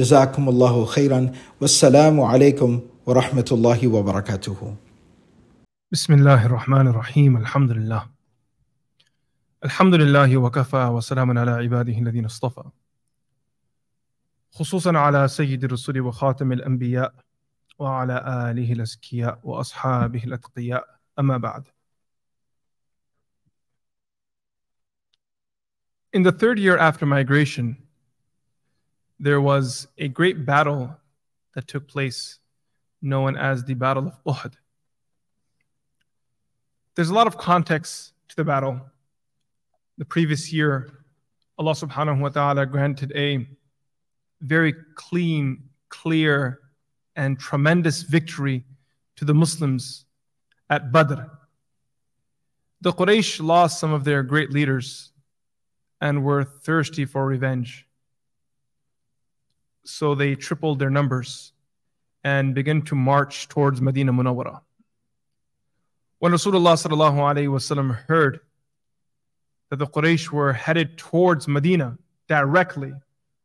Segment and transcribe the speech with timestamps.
[0.00, 1.32] جزاكم الله خيرا.
[1.60, 4.76] والسلام عليكم ورحمة الله وبركاته.
[5.92, 7.36] بسم الله الرحمن الرحيم.
[7.36, 8.10] الحمد لله.
[9.64, 12.64] الحمد لله وكفى وسلام على عباده الذين اصطفى.
[14.50, 17.14] خصوصا على سيد الرسل وخاتم الأنبياء
[17.78, 18.16] وعلى
[18.50, 20.84] آله الأزكياء وأصحابه الأتقياء.
[21.18, 21.64] أما بعد.
[26.16, 27.89] In the third year after migration,
[29.20, 30.96] there was a great battle
[31.54, 32.38] that took place
[33.02, 34.54] known as the Battle of Uhud.
[36.94, 38.80] There's a lot of context to the battle.
[39.98, 41.04] The previous year,
[41.58, 43.46] Allah subhanahu wa ta'ala granted a
[44.40, 46.60] very clean, clear,
[47.14, 48.64] and tremendous victory
[49.16, 50.06] to the Muslims
[50.70, 51.24] at Badr.
[52.80, 55.12] The Quraysh lost some of their great leaders
[56.00, 57.86] and were thirsty for revenge
[59.84, 61.52] so they tripled their numbers
[62.24, 64.60] and began to march towards Medina Munawwara.
[66.18, 68.40] When Rasulullah wasallam heard
[69.70, 71.96] that the Quraysh were headed towards Medina
[72.28, 72.92] directly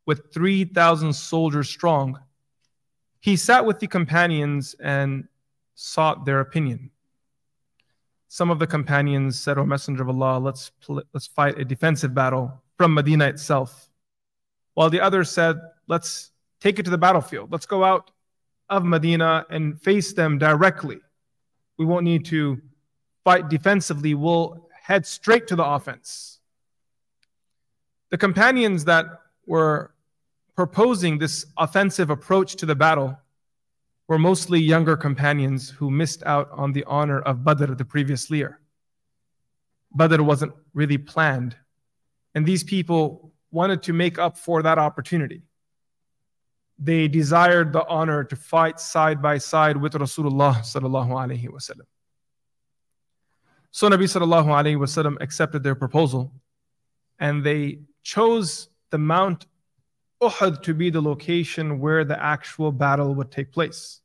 [0.05, 2.19] with 3,000 soldiers strong,
[3.21, 5.27] he sat with the companions and
[5.75, 6.91] sought their opinion.
[8.27, 10.71] Some of the companions said, O Messenger of Allah, let's,
[11.13, 13.89] let's fight a defensive battle from Medina itself.
[14.75, 16.31] While the others said, let's
[16.61, 17.51] take it to the battlefield.
[17.51, 18.11] Let's go out
[18.69, 20.99] of Medina and face them directly.
[21.77, 22.61] We won't need to
[23.23, 24.13] fight defensively.
[24.13, 26.39] We'll head straight to the offense.
[28.11, 29.05] The companions that
[29.45, 29.93] were
[30.55, 33.17] proposing this offensive approach to the battle
[34.07, 38.59] were mostly younger companions who missed out on the honor of Badr the previous year.
[39.93, 41.55] Badr wasn't really planned,
[42.35, 45.42] and these people wanted to make up for that opportunity
[46.80, 51.86] they desired the honor to fight side by side with Rasulullah sallallahu alaihi wasallam.
[53.70, 56.32] So Nabi sallallahu alaihi wasallam accepted their proposal,
[57.18, 59.46] and they chose the Mount
[60.22, 64.00] Uhud to be the location where the actual battle would take place.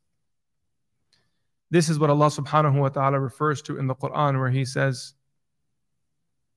[1.70, 5.14] This is what Allah subhanahu wa ta'ala refers to in the Quran where He says,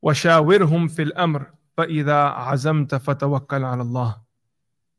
[0.04, 1.48] وَشَاوِرْهُمْ فِي الْأَمْرِ
[1.78, 4.16] فَإِذَا عَزَمْتَ فَتَوَكَّلْ عَلَى اللَّهِ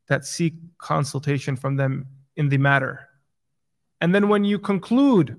[0.07, 2.05] that seek consultation from them
[2.35, 3.07] in the matter.
[4.01, 5.37] And then when you conclude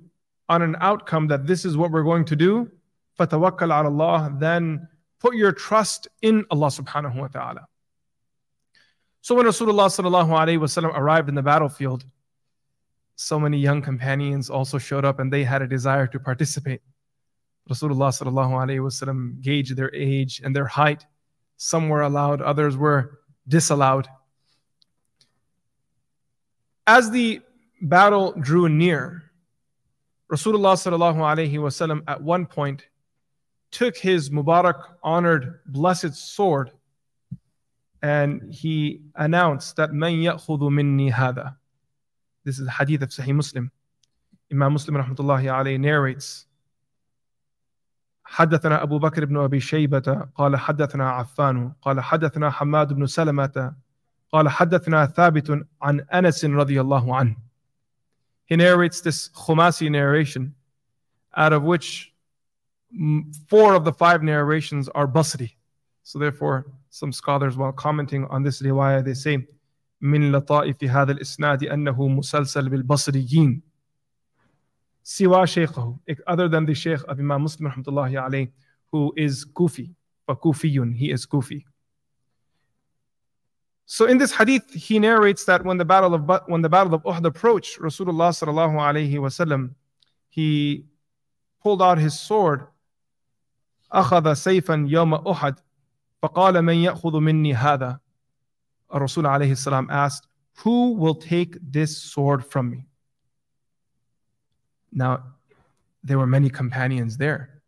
[0.49, 2.71] on an outcome that this is what we're going to do,
[3.19, 4.89] فَتَوَكَّلْ عَلَى اللَّهِ Then
[5.21, 7.67] put your trust in Allah subhanahu wa ta'ala.
[9.21, 12.05] So when Rasulullah sallallahu alayhi wasallam arrived in the battlefield,
[13.15, 16.81] so many young companions also showed up and they had a desire to participate.
[17.71, 21.07] Rasulullah sallallahu alayhi wasallam gauged their age and their height.
[21.58, 24.08] some were allowed, others were disallowed.
[26.86, 27.42] As the
[27.82, 29.24] battle drew near,
[30.32, 32.86] Rasulullah sallallahu alaihi wasallam at one point
[33.72, 36.72] took his Mubarak honored blessed sword
[38.02, 41.56] and he announced that man ya'khudhu minni hada.
[42.44, 43.72] This is the hadith of Sahih Muslim.
[44.52, 46.47] Imam Muslim rahmatullahi alayhi narrates
[48.30, 53.74] حدثنا أبو بكر بن أبي شيبة قال حدثنا عفان قال حدثنا حماد بن سلمة
[54.32, 57.36] قال حدثنا ثابت عن أنس رضي الله عنه
[58.46, 60.56] He narrates this Khumasi narration
[61.36, 62.14] out of which
[63.48, 65.54] four of the five narrations are Basri.
[66.04, 69.48] So therefore, some scholars while commenting on this riwayah they say
[70.02, 73.62] من لطائف هذا الإسناد أنه مسلسل بالبصريين
[75.07, 78.53] سوى شيخه other than the Shaykh of Imam Muslim رحمة الله عليه
[78.93, 79.91] who is Kufi
[80.29, 81.65] فكوفي he is Kufi
[83.85, 87.03] So in this hadith, he narrates that when the battle of when the battle of
[87.03, 89.75] Uhud approached, Rasulullah sallallahu alaihi wasallam,
[90.31, 90.87] he
[91.63, 92.69] pulled out his sword.
[93.93, 95.61] أخذ سيفا يوم أحد
[96.23, 98.01] فقال من يأخذ مني هذا
[98.95, 100.27] Rasul alayhi salam asked,
[100.59, 102.87] Who will take this sword from me?
[104.92, 105.24] now,
[106.04, 107.62] there were many companions there.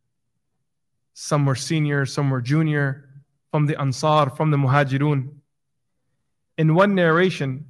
[1.13, 3.10] Some were senior, some were junior,
[3.51, 5.30] from the Ansar, from the Muhajirun.
[6.57, 7.66] In one narration,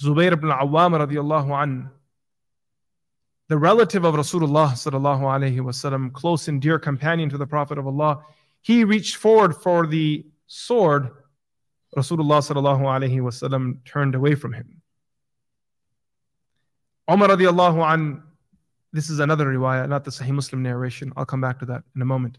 [0.00, 1.90] Zubayr ibn Awam radiallahu an,
[3.48, 7.86] the relative of Rasulullah sallallahu alayhi wasallam, close and dear companion to the Prophet of
[7.86, 8.24] Allah,
[8.62, 11.10] he reached forward for the sword
[11.96, 14.80] Rasulullah sallallahu alayhi wasallam turned away from him.
[17.10, 18.22] Umar radiallahu an,
[18.93, 21.11] this is another riwayah, not the Sahih Muslim narration.
[21.17, 22.37] I'll come back to that in a moment.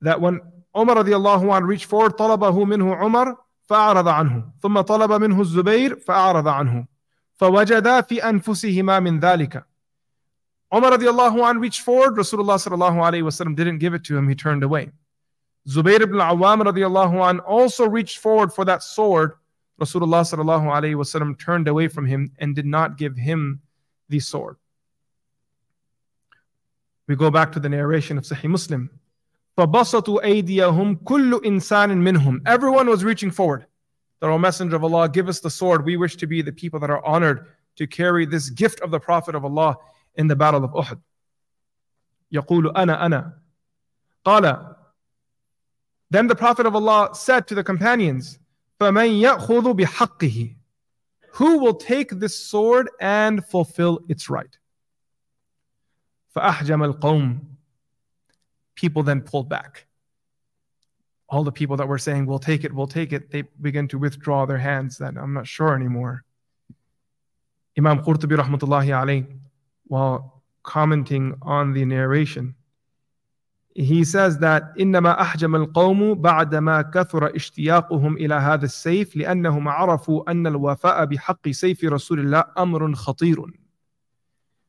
[0.00, 0.40] That when
[0.76, 3.36] Umar radiallahu an reached forward, طلبه منه عمر
[3.68, 6.86] فأعرض عنه ثم طلب منه الزبير فأعرض عنه
[7.34, 9.64] فوجدا في أنفسهما من ذلك
[10.72, 14.34] Umar radiallahu an reached forward, Rasulullah sallallahu alayhi wasallam didn't give it to him, he
[14.34, 14.90] turned away.
[15.68, 19.34] Zubayr ibn Awam radiallahu an also reached forward for that sword.
[19.80, 23.60] Rasulullah sallallahu alayhi wasallam turned away from him and did not give him
[24.08, 24.56] the sword.
[27.10, 28.90] We go back to the narration of Sahih Muslim.
[29.58, 33.66] فَبَسَطُوا أَيْدِيَهُمْ كُلُّ إِنسَانٍ مِّنْهُمْ Everyone was reaching forward.
[34.20, 35.84] The O Messenger of Allah, give us the sword.
[35.84, 37.46] We wish to be the people that are honored
[37.76, 39.76] to carry this gift of the Prophet of Allah
[40.14, 41.00] in the battle of Uhud.
[42.32, 43.32] يقول أنا أنا
[44.24, 44.76] قال
[46.10, 48.38] then the Prophet of Allah said to the companions,
[48.80, 50.54] فَمَنْ يَأْخُذُ بِحَقِّهِ
[51.32, 54.56] Who will take this sword and fulfill its right?
[56.36, 57.38] فَأَحْجَمَ الْقَوْمِ
[58.74, 59.86] People then pulled back.
[61.28, 63.98] All the people that were saying, we'll take it, we'll take it, they began to
[63.98, 66.24] withdraw their hands that I'm not sure anymore.
[67.78, 69.26] Imam Qurtubi rahmatullahi alayhi,
[69.86, 72.54] while commenting on the narration,
[73.74, 80.46] he says that إنما أحجم القوم بعدما كثر اشتياقهم إلى هذا السيف لأنهم عرفوا أن
[80.46, 83.59] الوفاء بحق سيف رسول الله أمر خطير.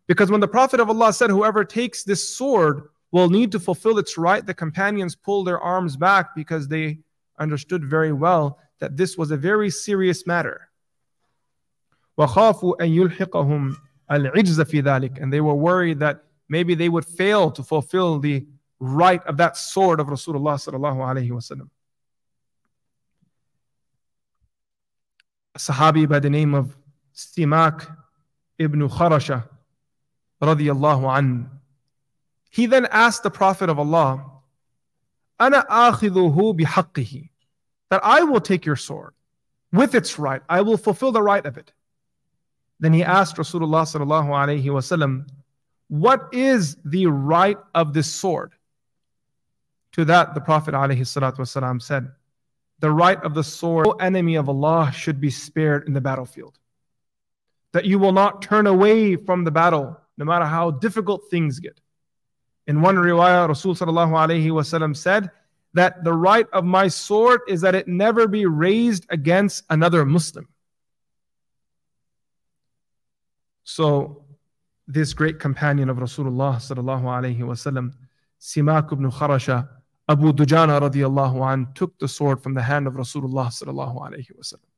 [0.08, 3.98] Because when the Prophet of Allah said, Whoever takes this sword will need to fulfill
[4.00, 7.00] its right, the companions pulled their arms back because they
[7.40, 10.70] understood very well that this was a very serious matter.
[12.18, 13.76] وخافوا أن يلحقهم
[14.12, 15.22] العجز في ذلك.
[15.22, 18.46] And they were worried that maybe they would fail to fulfill the
[18.80, 21.70] right of that sword of Rasulullah sallallahu alaihi wasallam.
[25.56, 26.78] A Sahabi by the name of
[27.16, 27.96] Simak
[28.60, 29.48] ibn Kharasha
[30.43, 31.51] radiyallahu an.
[32.51, 34.25] He then asked the Prophet of Allah,
[35.39, 37.31] Ana akhidhuhu bihaqqihi,
[37.91, 39.15] that I will take your sword
[39.73, 40.43] with its right.
[40.49, 41.73] I will fulfill the right of it.
[42.81, 45.27] Then he asked Rasulullah sallallahu alaihi wasallam,
[45.93, 48.53] what is the right of this sword?
[49.93, 52.09] To that, the Prophet ﷺ said,
[52.79, 56.59] The right of the sword, no enemy of Allah should be spared in the battlefield.
[57.73, 61.81] That you will not turn away from the battle, no matter how difficult things get.
[62.67, 65.31] In one riwayah, Rasul ﷺ said
[65.75, 70.47] that the right of my sword is that it never be raised against another Muslim.
[73.65, 74.25] So,
[74.87, 77.93] this great companion of Rasulullah sallallahu alaihi wasallam,
[78.41, 79.69] Simak ibn Kharasha,
[80.09, 84.69] Abu Dujana radiallahu an took the sword from the hand of Rasulullah sallallahu alayhi wasallam.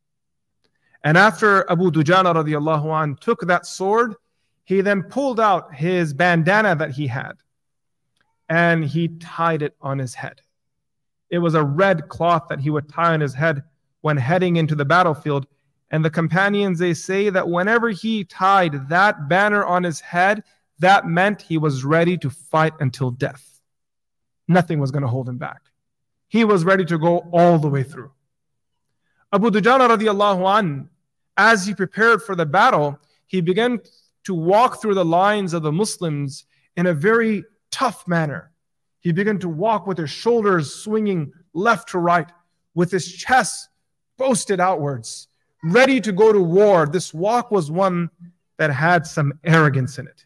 [1.02, 4.14] And after Abu Dujana radiallahu an took that sword,
[4.64, 7.34] he then pulled out his bandana that he had
[8.48, 10.40] and he tied it on his head.
[11.30, 13.62] It was a red cloth that he would tie on his head
[14.00, 15.46] when heading into the battlefield.
[15.90, 20.42] And the companions, they say that whenever he tied that banner on his head,
[20.80, 23.60] that meant he was ready to fight until death.
[24.48, 25.62] Nothing was going to hold him back.
[26.28, 28.12] He was ready to go all the way through.
[29.32, 30.88] Abu Dujana radiallahu an,
[31.36, 33.80] as he prepared for the battle, he began
[34.24, 36.44] to walk through the lines of the Muslims
[36.76, 38.50] in a very tough manner.
[39.00, 42.30] He began to walk with his shoulders swinging left to right,
[42.74, 43.68] with his chest
[44.16, 45.28] boasted outwards,
[45.62, 46.86] ready to go to war.
[46.86, 48.10] This walk was one
[48.56, 50.24] that had some arrogance in it.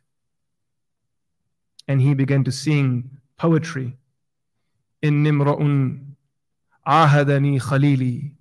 [1.89, 3.97] And he began to sing poetry.
[5.01, 6.15] In Nimra'un
[6.87, 8.33] ahadani khalili.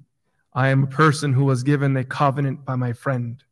[0.54, 3.44] I am a person who was given a covenant by my friend.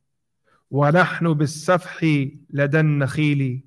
[0.72, 2.03] ونحن بالسفح
[2.50, 3.63] لدى النخيل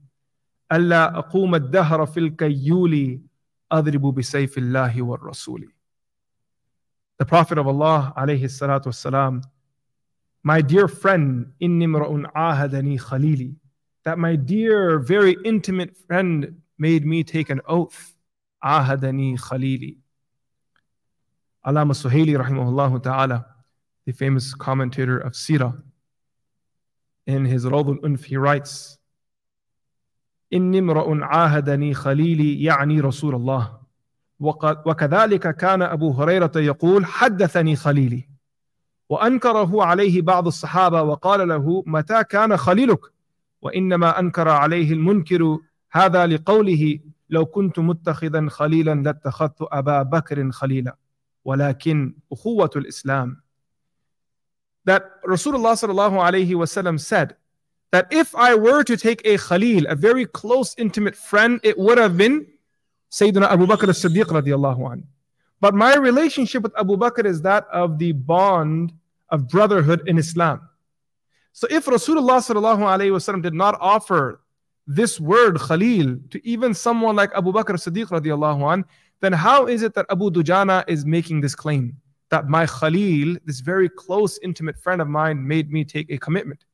[0.73, 3.21] ألا أقوم الدهر في الكيول
[3.73, 5.73] أضرب بسيف الله والرسول
[7.21, 9.43] The Prophet of Allah, alayhi salatu wasalam,
[10.45, 13.57] my dear friend, inni mra'un ahadani khalili,
[14.05, 18.15] that my dear, very intimate friend made me take an oath.
[18.65, 19.97] Ahadani khalili.
[21.67, 23.47] Allama Suhaili, rahimahullah ta'ala,
[24.07, 25.77] the famous commentator of Sirah,
[27.28, 29.00] in his Rawd al-Unf, he writes,
[30.54, 33.78] إني امرؤ عاهدني خليلي يعني رسول الله
[34.86, 38.30] وكذلك كان أبو هريرة يقول حدثني خليلي
[39.10, 43.00] وأنكره عليه بعض الصحابة وقال له متى كان خليلك
[43.62, 45.58] وإنما أنكر عليه المنكر
[45.92, 50.96] هذا لقوله لو كنت متخذا خليلا لاتخذت أبا بكر خليلا
[51.46, 53.42] ولكن أخوة الإسلام
[54.89, 57.37] that Rasulullah said
[57.93, 61.99] that if I were to take a Khalil, a very close, intimate friend, it would
[61.99, 62.47] have been
[63.11, 65.05] Sayyidina Abu Bakr as-Siddiq radiallahu anhu.
[65.61, 68.93] But my relationship with Abu Bakr is that of the bond
[69.31, 70.61] of brotherhood in Islam.
[71.53, 74.41] So if Rasulullah did not offer
[74.87, 78.85] this word Khalil to even someone like Abu Bakr as-Siddiq radiallahu anhu,
[79.21, 81.97] then how is it that Abu Dujana is making this claim?
[82.31, 86.65] That my Khalil, this very close, intimate friend of mine, made me take a commitment.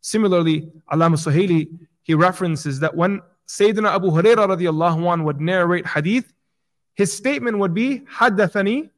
[0.00, 1.68] Similarly, Allama Suhaili,
[2.02, 6.32] he references that when Sayyidina Abu Huraira radiallahu anh would narrate hadith,
[6.94, 8.90] his statement would be, Haddathani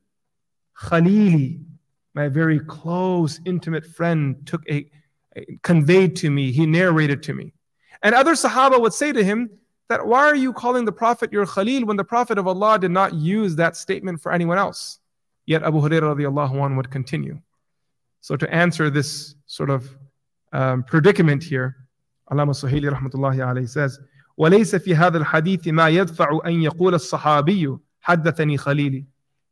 [0.81, 1.65] Khalili.
[2.15, 4.91] My very close, intimate friend took a,
[5.63, 7.53] conveyed to me, he narrated to me.
[8.03, 9.51] And other Sahaba would say to him,
[9.91, 12.93] that why are you calling the Prophet your Khalil when the Prophet of Allah did
[12.93, 15.00] not use that statement for anyone else?
[15.47, 17.39] Yet Abu Hurairah radiallahu anh would continue.
[18.21, 19.97] So to answer this sort of
[20.53, 21.77] um, predicament here,
[22.31, 23.99] Allama Suhaili rahmatullahi alayhi says,
[24.37, 29.05] وليس في هذا الحديث ما يدفع أن يقول الصحابي حدثني خليلي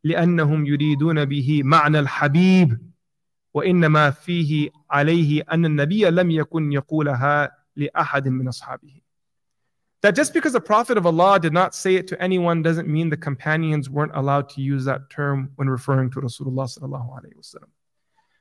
[0.05, 2.79] لأنهم يريدون به معنى الحبيب
[3.55, 9.01] وإنما فيه عليه أن النبي لم يكن يقولها لأحد من أصحابه
[10.03, 13.11] that just because the Prophet of Allah did not say it to anyone doesn't mean
[13.11, 16.69] the companions weren't allowed to use that term when referring to Rasulullah.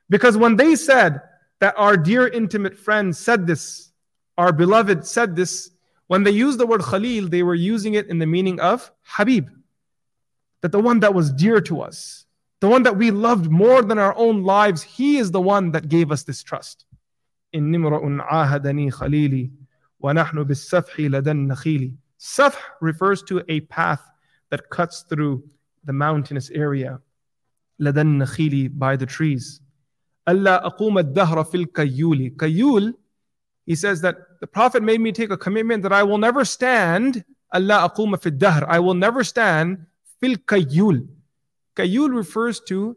[0.08, 1.20] Because when they said
[1.60, 3.90] that our dear intimate friend said this,
[4.36, 5.70] our beloved said this,
[6.06, 9.48] when they used the word Khalil, they were using it in the meaning of Habib,
[10.62, 12.24] that the one that was dear to us,
[12.60, 15.88] the one that we loved more than our own lives, he is the one that
[15.88, 16.86] gave us this trust.
[17.52, 19.50] In Nimra'un ahadani khalili
[20.03, 24.01] وَنَحْنُ بِالسَّفْحِ لَدَى النَّخِيلِ Safh refers to a path
[24.49, 25.43] that cuts through
[25.83, 26.99] the mountainous area.
[27.81, 29.61] لَدَى النَّخِيلِ by the trees.
[30.27, 32.93] أَلَّا أَقُومَ الدَّهْرَ فِي الْكَيُّولِ Kayul,
[33.65, 37.23] he says that the Prophet made me take a commitment that I will never stand
[37.53, 39.85] أَلَّا أَقُومَ فِي الدَّهْرِ I will never stand
[40.19, 41.07] fil kayul.
[41.75, 42.95] Kayul refers to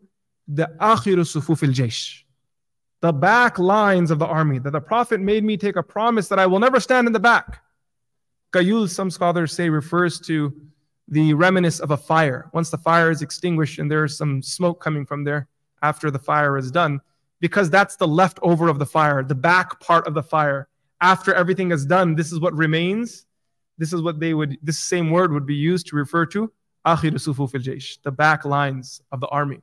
[0.49, 2.26] the آخر صفوف الجيش
[3.01, 6.39] the back lines of the army, that the Prophet made me take a promise that
[6.39, 7.62] I will never stand in the back.
[8.53, 10.53] Kayul, some scholars say, refers to
[11.08, 12.50] the remnants of a fire.
[12.53, 15.48] Once the fire is extinguished and there's some smoke coming from there
[15.81, 17.01] after the fire is done,
[17.39, 20.67] because that's the leftover of the fire, the back part of the fire.
[21.01, 23.25] After everything is done, this is what remains.
[23.79, 26.51] This is what they would, this same word would be used to refer to
[26.86, 29.62] akhir sufuf al the back lines of the army.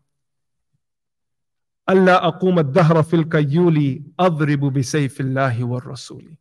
[1.89, 6.37] Allah أقوم ad-dahra fil أضرب بسيف الله sayfillahi wa rasuli.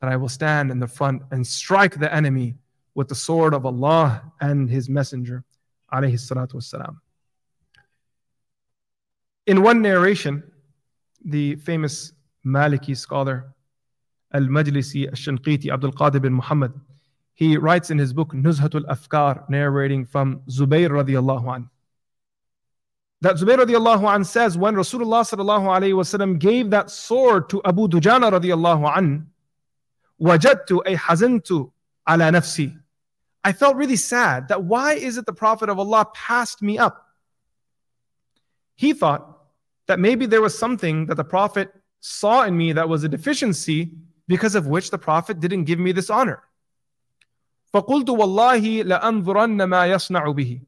[0.00, 2.56] That I will stand in the front and strike the enemy
[2.94, 5.42] with the sword of Allah and His Messenger,
[5.92, 6.96] عليه الصلاة والسلام.
[9.46, 10.42] In one narration,
[11.24, 12.12] the famous
[12.46, 13.54] Maliki scholar
[14.32, 16.72] Al-Majlisi al-Shanqiti Abdul Qadir bin Muhammad,
[17.34, 21.68] he writes in his book Nuzhatul Afkar, narrating from Zubayr radiallahu anhu
[23.23, 27.87] that Zubayr radiallahu an says when Rasulullah sallallahu alayhi wasallam gave that sword to Abu
[27.87, 29.27] Dujana radiallahu an,
[30.21, 31.71] wajadtu ay hazantu
[32.07, 32.77] ala nafsi.
[33.43, 37.05] I felt really sad that why is it the Prophet of Allah passed me up?
[38.75, 39.37] He thought
[39.87, 43.91] that maybe there was something that the Prophet saw in me that was a deficiency
[44.27, 46.43] because of which the Prophet didn't give me this honor.
[47.73, 50.61] فقلت والله لأنظرن ما يصنع به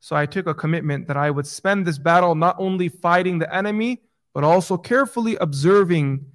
[0.00, 3.54] so I took a commitment that I would spend this battle not only fighting the
[3.54, 4.02] enemy,
[4.34, 6.26] but also carefully observing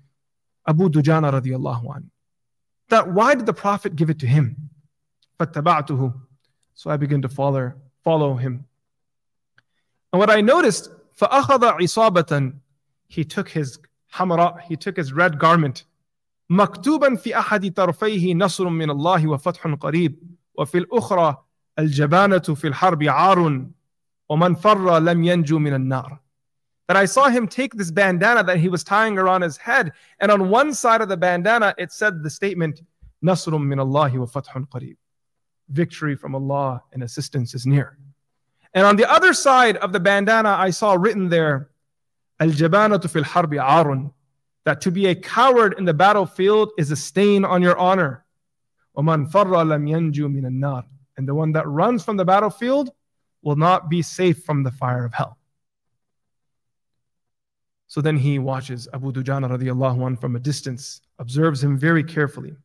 [0.65, 2.09] Abu Dujana radiallahu anhu.
[2.89, 4.69] That why did the Prophet give it to him?
[5.39, 6.13] فَاتَّبَعْتُهُ
[6.75, 7.73] So I began to follow,
[8.03, 8.65] follow him.
[10.13, 10.89] And what I noticed,
[11.19, 12.53] فَأَخَذَ عِصَابَةً
[13.07, 13.79] He took his
[14.13, 15.85] hamara, he took his red garment.
[16.49, 21.43] مكتوبا في أحد طرفيه نصر من الله وفتح قريب وفي الأخرى
[21.79, 23.67] الجبانة في الحرب عار
[24.29, 26.19] وَمَنْ فَرَّ لَمْ يَنْجُو مِنَ النَّارِ
[26.87, 30.31] That I saw him take this bandana that he was tying around his head, and
[30.31, 32.81] on one side of the bandana it said the statement,
[33.23, 34.97] نَصْرٌ مِّنَ اللَّهِ وَفَتْحٌ قَرِيبٌ
[35.69, 37.97] Victory from Allah and assistance is near.
[38.73, 41.69] And on the other side of the bandana, I saw written there,
[42.39, 44.11] Al-jabanatu fil harbi arun,
[44.65, 48.25] that to be a coward in the battlefield is a stain on your honor.
[48.97, 50.83] وَمَنْ فَرَّ لَمْ يَنْجُو مِنَ النَّارِ
[51.22, 52.90] and the one that runs from the battlefield
[53.42, 55.38] will not be safe from the fire of hell.
[57.86, 62.56] So then he watches Abu Dujana radiallahu anh from a distance, observes him very carefully.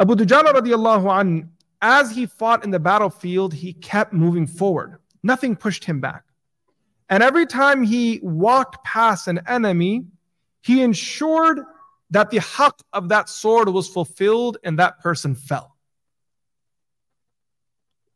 [0.00, 1.48] Abu Dujana radiallahu anh,
[1.80, 4.98] as he fought in the battlefield, he kept moving forward.
[5.22, 6.24] Nothing pushed him back.
[7.08, 10.06] And every time he walked past an enemy,
[10.62, 11.60] he ensured
[12.10, 15.76] that the haqq of that sword was fulfilled and that person fell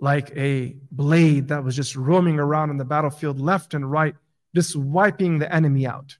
[0.01, 4.15] Like a blade that was just roaming around in the battlefield left and right,
[4.53, 6.17] just wiping the enemy out.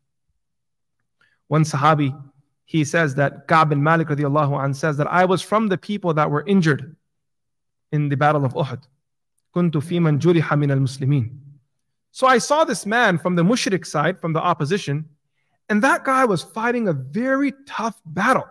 [1.48, 2.20] One Sahabi,
[2.66, 6.14] he says that Ka'b bin Malik radiallahu anh says that I was from the people
[6.16, 6.96] that were injured
[7.92, 8.84] in the battle of Uhud.
[9.56, 11.30] كنت في من جرح من المسلمين.
[12.12, 15.06] So I saw this man from the mushrik side, from the opposition,
[15.70, 18.48] and that guy was fighting a very tough battle.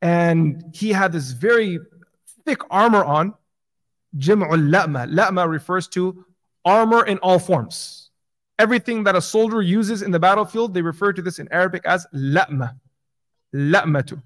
[0.00, 1.78] And he had this very
[2.44, 3.34] thick armor on.
[4.17, 5.11] Jim'ul la'ma.
[5.11, 6.25] La'ma refers to
[6.65, 8.09] armor in all forms.
[8.59, 12.05] Everything that a soldier uses in the battlefield, they refer to this in Arabic as
[12.13, 12.75] la'ma.
[13.53, 14.21] La'matu.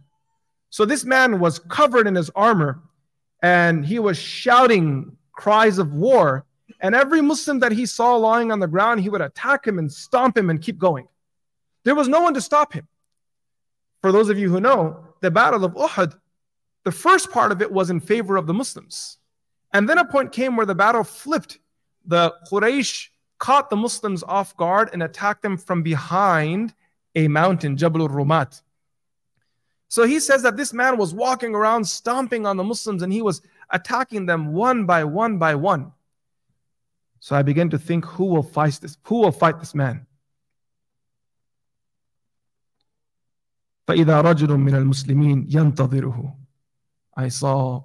[0.70, 2.82] So this man was covered in his armor
[3.42, 6.46] and he was shouting cries of war
[6.80, 9.92] and every Muslim that he saw lying on the ground, he would attack him and
[9.92, 11.08] stomp him and keep going.
[11.84, 12.88] There was no one to stop him.
[14.02, 16.14] For those of you who know, the Battle of Uhud,
[16.84, 19.18] the first part of it was in favor of the Muslims.
[19.73, 21.59] And then a point came where the battle flipped.
[22.05, 23.09] The Quraysh
[23.39, 26.75] caught the Muslims off guard and attacked them from behind
[27.15, 28.61] a mountain, Jabal al-Rumat.
[29.89, 33.21] So he says that this man was walking around stomping on the Muslims and he
[33.21, 35.93] was attacking them one by one by one.
[37.21, 38.97] So I began to think, who will fight this?
[39.05, 40.07] Who will fight this man?
[43.89, 46.37] فإذا رجل من المسلمين ينتظره
[47.17, 47.83] I saw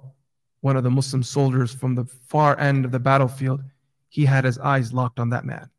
[0.62, 3.62] one of the Muslim soldiers from the far end of the battlefield.
[4.08, 5.70] He had his eyes locked on that man.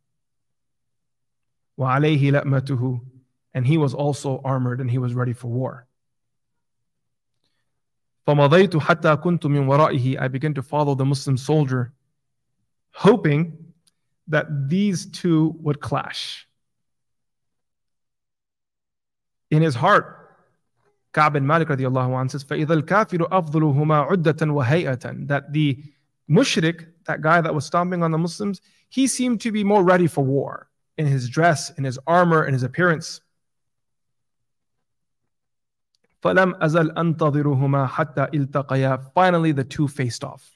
[1.77, 3.01] وعليه لأمته
[3.53, 5.87] and he was also armored and he was ready for war.
[8.27, 11.93] فمضيت حتى كنت من ورائه I began to follow the Muslim soldier
[12.91, 13.73] hoping
[14.27, 16.47] that these two would clash.
[19.49, 20.22] In his heart,
[21.14, 25.78] Ka'b bin Malik radiallahu anh says, فَإِذَا الْكَافِرُ أَفْضُلُهُمَا عُدَّةً وَهَيْئَةً That the
[26.28, 30.08] mushrik, that guy that was stomping on the Muslims, he seemed to be more ready
[30.08, 33.20] for war in his dress, in his armor, in his appearance.
[36.20, 40.50] فَلَمْ أَزَلْ أَنْتَظِرُهُمَا حَتَّى إِلْتَقَيَا Finally, the two faced off.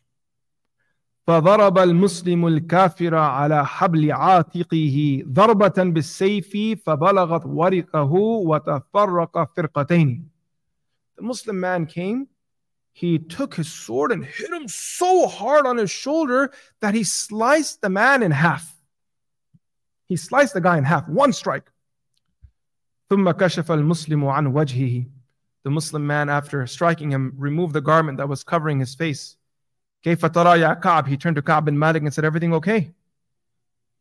[1.29, 10.38] فضرب المسلم الكافر على حبل عاتقه ضربة بالسيف فبلغت ورقه وتفرق فرقتين.
[11.18, 12.28] The Muslim man came,
[12.92, 17.82] he took his sword and hit him so hard on his shoulder that he sliced
[17.82, 18.76] the man in half.
[20.06, 21.70] He sliced the guy in half, one strike.
[23.10, 25.06] ثم كشف المسلم عن وجهه.
[25.64, 29.38] The Muslim man, after striking him, removed the garment that was covering his face.
[30.04, 32.94] كيف ترى يا كعب he turned to Ka'b bin Malik and said everything okay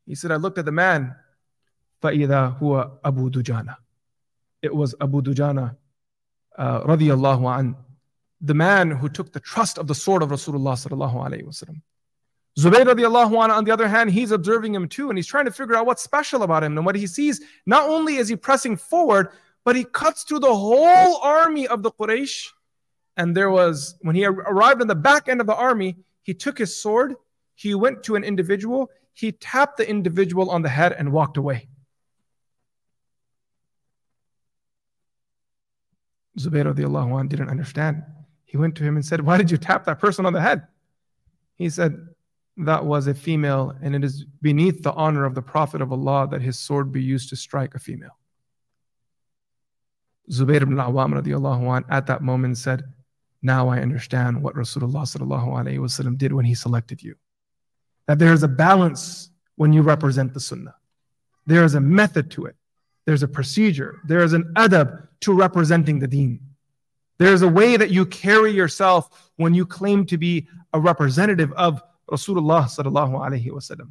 [0.07, 1.15] he said I looked at the man
[2.03, 3.77] فإذا هو أبو دجانة
[4.63, 5.77] it was Abu Dujana
[6.58, 7.76] uh, radiallahu an,
[8.42, 11.82] the man who took the trust of the sword of Rasulullah sallallahu alayhi wasallam.
[12.58, 15.52] Zubayr radiallahu an, on the other hand, he's observing him too, and he's trying to
[15.52, 16.76] figure out what's special about him.
[16.76, 19.30] And what he sees, not only is he pressing forward,
[19.64, 22.48] but he cuts through the whole army of the Quraysh.
[23.18, 26.58] And there was, when he arrived on the back end of the army, he took
[26.58, 27.16] his sword,
[27.54, 31.68] he went to an individual, he tapped the individual on the head and walked away.
[36.38, 38.04] Zubayr radiallahu anh didn't understand.
[38.46, 40.68] He went to him and said, Why did you tap that person on the head?
[41.56, 41.98] He said,
[42.58, 46.28] That was a female, and it is beneath the honor of the Prophet of Allah
[46.32, 48.18] that his sword be used to strike a female.
[50.32, 52.84] Zubayr ibn al-Awwam radiallahu at that moment said,
[53.42, 57.16] now I understand what Rasulullah wasallam did when he selected you.
[58.06, 60.76] That there is a balance when you represent the sunnah.
[61.46, 62.57] There is a method to it.
[63.07, 64.01] There's a procedure.
[64.05, 66.41] There is an adab to representing the deen.
[67.19, 71.53] There is a way that you carry yourself when you claim to be a representative
[71.53, 73.91] of Rasulullah sallallahu alaihi wasallam.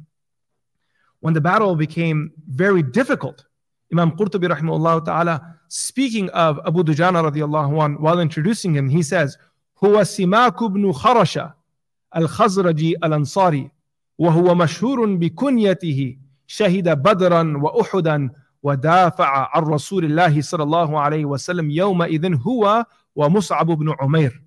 [1.20, 3.44] When the battle became very difficult,
[3.92, 9.38] Imam Qurtubi rahimahullah ta'ala, speaking of Abu Dujana radiallahu an, while introducing him, he says,
[9.84, 11.54] هو سماك بن خرشة
[12.16, 13.70] الخزرجي الأنصاري
[14.18, 16.16] وهو مشهور بكنيته
[16.46, 18.30] شهد بدرا وأحدا
[18.62, 24.42] ودافع عن رسول الله صلى الله عليه وسلم يومئذ هو ومصعب بن عمير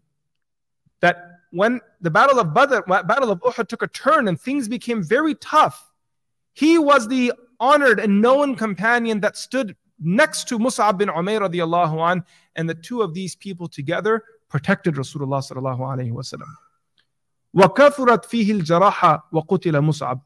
[1.01, 1.17] that
[1.51, 5.35] when the battle of Badr, battle of Uhud took a turn and things became very
[5.35, 5.91] tough,
[6.53, 12.11] he was the honored and known companion that stood next to Mus'ab bin Umair radiallahu
[12.11, 12.23] an,
[12.55, 16.51] and the two of these people together protected Rasulullah sallallahu alayhi wasallam.
[17.55, 20.21] وَكَثُرَتْ فِيهِ الْجَرَاحَ وَقُتِلَ مُصْعَبْ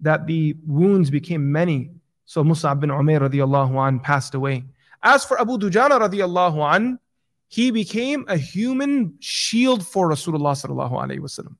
[0.00, 1.90] That the wounds became many,
[2.29, 4.63] so Mus'ab bin Umair radiallahu an passed away.
[5.01, 6.99] As for Abu Dujana radiallahu an,
[7.47, 11.55] he became a human shield for Rasulullah sallallahu alaihi wasallam.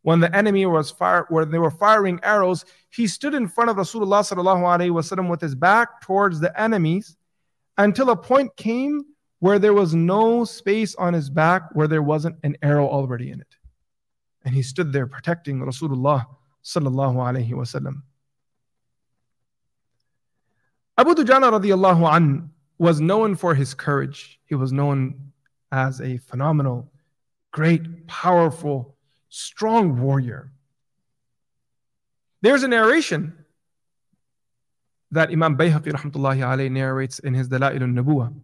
[0.00, 3.76] When the enemy was fire, where they were firing arrows, he stood in front of
[3.76, 7.14] Rasulullah sallallahu alaihi wasallam with his back towards the enemies,
[7.76, 9.04] until a point came
[9.40, 13.42] where there was no space on his back where there wasn't an arrow already in
[13.42, 13.56] it,
[14.46, 16.24] and he stood there protecting Rasulullah
[16.64, 18.00] sallallahu alaihi wasallam.
[20.98, 24.38] Abu Dujana radiallahu an was known for his courage.
[24.44, 25.32] He was known
[25.70, 26.92] as a phenomenal,
[27.50, 28.96] great, powerful,
[29.28, 30.52] strong warrior.
[32.42, 33.32] There's a narration
[35.12, 38.34] that Imam Bayhaqi rahmatullahi alayhi narrates in his Dala'il al-Nabuwa.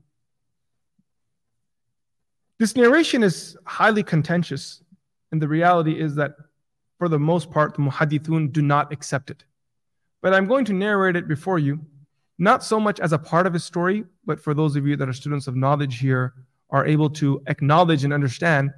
[2.58, 4.82] This narration is highly contentious,
[5.32, 6.37] and the reality is that
[6.98, 9.44] for the most part, the muhadithun do not accept it.
[10.22, 11.80] But I'm going to narrate it before you
[12.38, 15.09] not so much as a part of his story, but for those of you that
[15.09, 16.35] are students of knowledge here,
[16.70, 18.70] are able to acknowledge and understand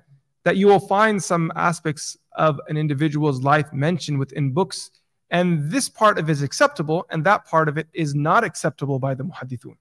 [0.45, 4.91] that you will find some aspects of an individual's life mentioned within books,
[5.31, 8.99] and this part of it is acceptable, and that part of it is not acceptable
[8.99, 9.77] by the muhaddithun.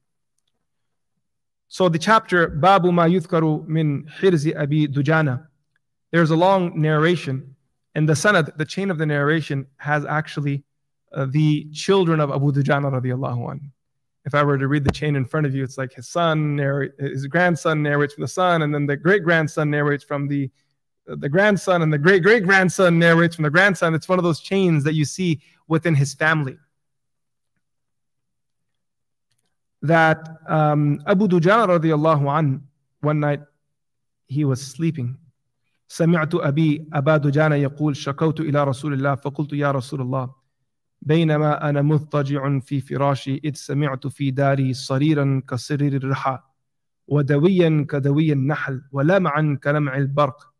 [1.68, 5.46] So the chapter Babu ma yuthkaru min hirzi abi dujana,
[6.10, 7.54] there's a long narration,
[7.94, 10.64] and the sanad, the chain of the narration, has actually
[11.13, 13.71] uh, the children of Abu Dujana radiallahu anh.
[14.25, 16.55] If I were to read the chain in front of you, it's like his son,
[16.55, 20.49] narrate, his grandson narrates from the son, and then the great grandson narrates from the
[21.07, 23.93] the grandson, and the great great grandson narrates from the grandson.
[23.93, 26.57] It's one of those chains that you see within his family.
[29.83, 32.63] That um, Abu Dujana radiallahu anh,
[33.01, 33.41] one night
[34.27, 35.17] he was sleeping.
[35.87, 40.38] سمعت أبي أبا دجانة يقول شكوت إلى رسول الله فقلت يا رسول الله
[41.01, 46.39] بينما أنا مضطجع في فراشي إذ سمعت في داري صريرا كصرير الرحى
[47.07, 50.55] ودويا كدوي النحل ولمعا كلمع البرق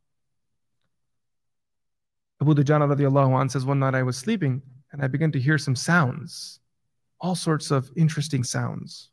[2.41, 5.58] Abu Dujana radiallahu anh says, One night I was sleeping and I began to hear
[5.58, 6.60] some sounds,
[7.21, 9.10] all sorts of interesting sounds.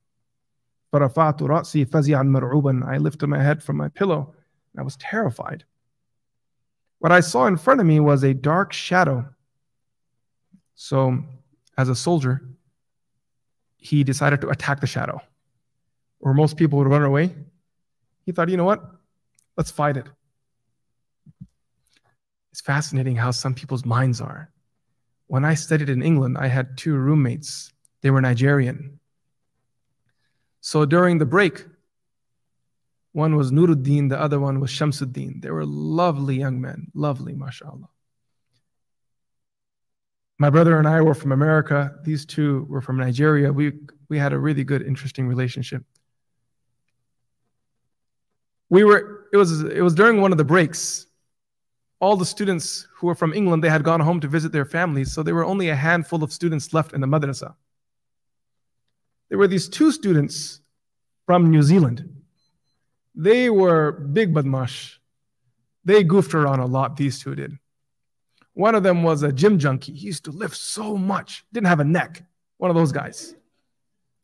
[0.92, 4.34] فرفعت رأسي فزعا مرعوبا I lifted my head from my pillow
[4.72, 5.64] and I was terrified.
[6.98, 9.24] What I saw in front of me was a dark shadow
[10.79, 11.23] so,
[11.75, 12.39] as a soldier,
[13.77, 15.19] he decided to attack the shadow.
[16.19, 17.35] Where most people would run away,
[18.25, 18.83] he thought, you know what?
[19.57, 20.05] Let's fight it.
[22.51, 24.51] It's fascinating how some people's minds are.
[25.25, 27.73] When I studied in England, I had two roommates.
[28.01, 28.99] They were Nigerian.
[30.61, 31.65] So during the break,
[33.13, 35.41] one was Nuruddin, the other one was Shamsuddin.
[35.41, 37.89] They were lovely young men, lovely, mashallah.
[40.39, 41.95] My brother and I were from America.
[42.03, 43.51] These two were from Nigeria.
[43.51, 43.73] We,
[44.09, 45.83] we had a really good, interesting relationship.
[48.69, 51.07] We were, it was, it was during one of the breaks.
[51.99, 55.11] All the students who were from England, they had gone home to visit their families,
[55.11, 57.55] so there were only a handful of students left in the madrasa.
[59.29, 60.59] There were these two students
[61.25, 62.07] from New Zealand.
[63.15, 64.97] They were big badmash.
[65.83, 67.57] They goofed around a lot, these two did.
[68.57, 69.93] One of them was a gym junkie.
[69.93, 72.23] He used to lift so much, didn't have a neck.
[72.57, 73.35] One of those guys.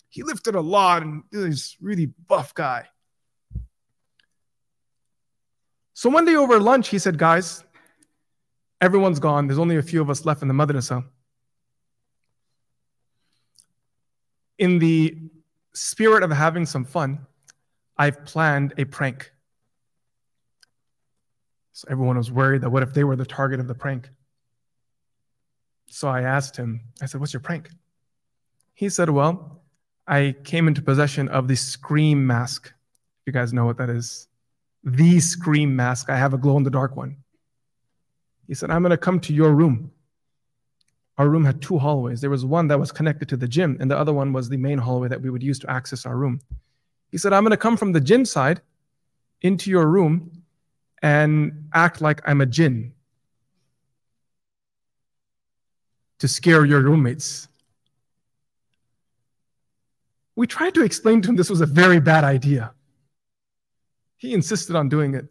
[0.09, 2.87] He lifted a lot and he's really buff guy.
[5.93, 7.63] So one day over lunch, he said, Guys,
[8.81, 9.45] everyone's gone.
[9.45, 11.05] There's only a few of us left in the madrasa.
[14.57, 15.15] In the
[15.75, 17.27] spirit of having some fun,
[17.99, 19.31] I've planned a prank.
[21.73, 24.09] So everyone was worried that what if they were the target of the prank?
[25.93, 27.69] So I asked him, I said, What's your prank?
[28.73, 29.61] He said, Well,
[30.07, 32.73] I came into possession of the Scream mask.
[33.27, 34.27] You guys know what that is.
[34.83, 36.09] The Scream mask.
[36.09, 37.17] I have a glow in the dark one.
[38.47, 39.91] He said, I'm going to come to your room.
[41.19, 42.21] Our room had two hallways.
[42.21, 44.57] There was one that was connected to the gym, and the other one was the
[44.57, 46.41] main hallway that we would use to access our room.
[47.11, 48.61] He said, I'm going to come from the gym side
[49.43, 50.41] into your room
[51.03, 52.93] and act like I'm a jinn
[56.23, 57.49] to scare your roommates.
[60.37, 62.71] We tried to explain to him this was a very bad idea.
[64.15, 65.25] He insisted on doing it.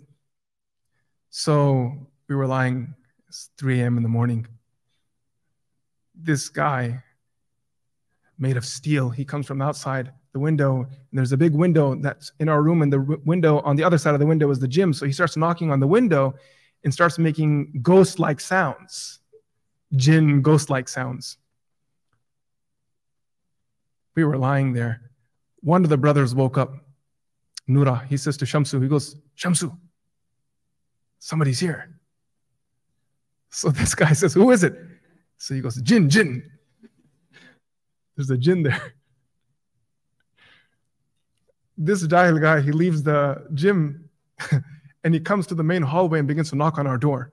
[1.30, 1.92] So
[2.28, 2.94] we were lying,
[3.26, 3.96] it's 3 a.m.
[3.96, 4.46] in the morning.
[6.14, 7.02] This guy,
[8.38, 12.32] made of steel, he comes from outside the window, and there's a big window that's
[12.38, 14.68] in our room, and the window on the other side of the window is the
[14.68, 14.92] gym.
[14.92, 16.34] So he starts knocking on the window
[16.84, 19.20] and starts making ghost like sounds,
[19.96, 21.38] jinn ghost like sounds.
[24.14, 25.10] We were lying there.
[25.60, 26.74] One of the brothers woke up.
[27.68, 29.76] Nura, he says to Shamsu, he goes, Shamsu,
[31.18, 31.88] somebody's here.
[33.50, 34.76] So this guy says, Who is it?
[35.38, 36.42] So he goes, Jinn, Jinn.
[38.16, 38.94] There's a jinn there.
[41.78, 44.08] This Jahil guy, he leaves the gym
[45.02, 47.32] and he comes to the main hallway and begins to knock on our door.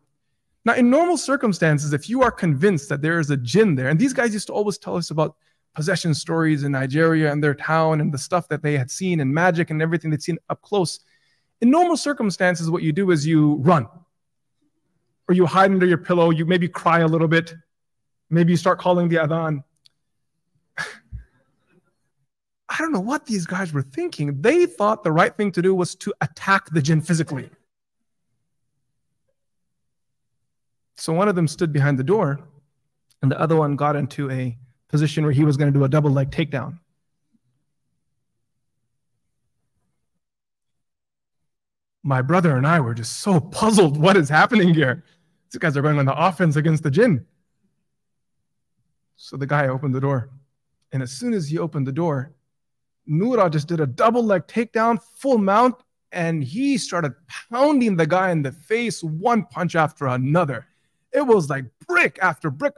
[0.66, 4.00] Now, in normal circumstances, if you are convinced that there is a jinn there, and
[4.00, 5.36] these guys used to always tell us about
[5.74, 9.34] possession stories in Nigeria and their town and the stuff that they had seen and
[9.34, 11.00] magic and everything they'd seen up close.
[11.62, 13.88] In normal circumstances, what you do is you run
[15.28, 17.54] or you hide under your pillow, you maybe cry a little bit,
[18.30, 19.64] maybe you start calling the adhan.
[20.78, 24.42] I don't know what these guys were thinking.
[24.42, 27.50] They thought the right thing to do was to attack the jinn physically.
[31.00, 32.42] So one of them stood behind the door,
[33.22, 34.58] and the other one got into a
[34.90, 36.80] position where he was going to do a double leg takedown.
[42.04, 43.96] My brother and I were just so puzzled.
[43.98, 45.06] What is happening here?
[45.50, 47.26] These guys are going on the offense against the jinn.
[49.16, 50.30] So the guy opened the door.
[50.92, 52.34] And as soon as he opened the door,
[53.10, 55.76] Nura just did a double leg takedown, full mount,
[56.12, 57.14] and he started
[57.50, 60.66] pounding the guy in the face, one punch after another.
[61.12, 62.74] It was like brick after brick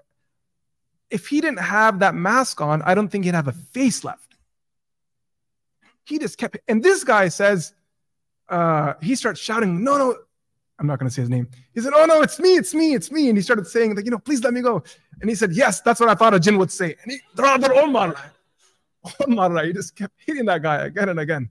[1.11, 4.35] if he didn't have that mask on, I don't think he'd have a face left.
[6.05, 7.73] He just kept, and this guy says,
[8.49, 10.15] uh, he starts shouting, No, no,
[10.79, 11.47] I'm not going to say his name.
[11.73, 13.29] He said, Oh, no, it's me, it's me, it's me.
[13.29, 14.83] And he started saying, like, you know, please let me go.
[15.21, 16.95] And he said, Yes, that's what I thought a jinn would say.
[17.03, 18.15] And he, Omar,
[19.27, 21.49] Omar, he just kept hitting that guy again and again.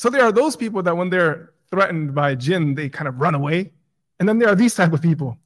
[0.00, 3.34] So there are those people that when they're threatened by jinn, they kind of run
[3.34, 3.74] away.
[4.18, 5.36] And then there are these type of people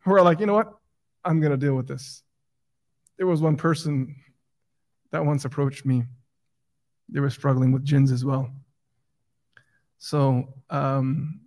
[0.00, 0.76] who are like, you know what?
[1.24, 2.24] I'm going to deal with this.
[3.16, 4.16] There was one person
[5.12, 6.02] that once approached me.
[7.10, 8.50] They were struggling with jinns as well.
[9.98, 11.42] So um,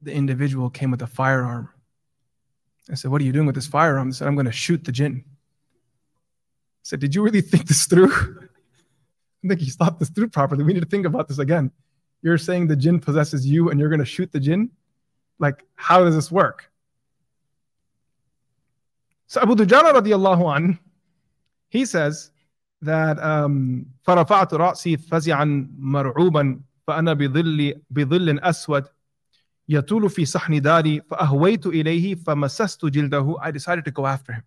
[0.00, 1.68] the individual came with a firearm.
[2.90, 4.08] I said, What are you doing with this firearm?
[4.08, 5.22] He said, I'm going to shoot the jinn.
[5.26, 5.32] I
[6.82, 8.47] said, Did you really think this through?
[9.43, 10.63] I think he's thought this through properly.
[10.63, 11.71] We need to think about this again
[12.23, 14.71] you're saying the jinn possesses you and you're going to shoot the jinn?
[15.39, 16.71] Like, how does this work?
[19.27, 20.79] So Abu Dujana radiallahu an,
[21.69, 22.31] he says
[22.81, 28.85] that um, فرفعت رأسي فزعا مرعوبا فأنا بظل بظل أسود
[29.69, 34.43] يطول في صحن داري فأهويت إليه فمسست جلده I decided to go after him.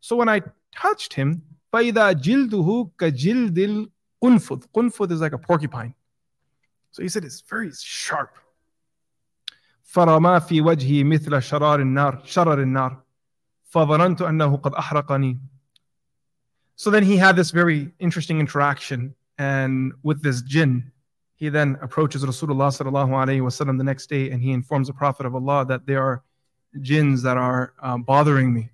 [0.00, 0.40] So when I
[0.72, 3.88] touched him فإذا جلده كجلد
[4.22, 5.94] القنفذ قنفذ is like a porcupine.
[6.90, 8.38] So he said it's very sharp.
[9.82, 13.02] فرما في وجهي مثل شرار النار شرر النار
[13.64, 15.38] فظننت أنه قد أحرقني
[16.76, 20.92] So then he had this very interesting interaction and with this jinn
[21.34, 25.24] he then approaches Rasulullah sallallahu alaihi wasallam the next day and he informs the Prophet
[25.24, 26.22] of Allah that there are
[26.80, 28.70] jinns that are uh, bothering me.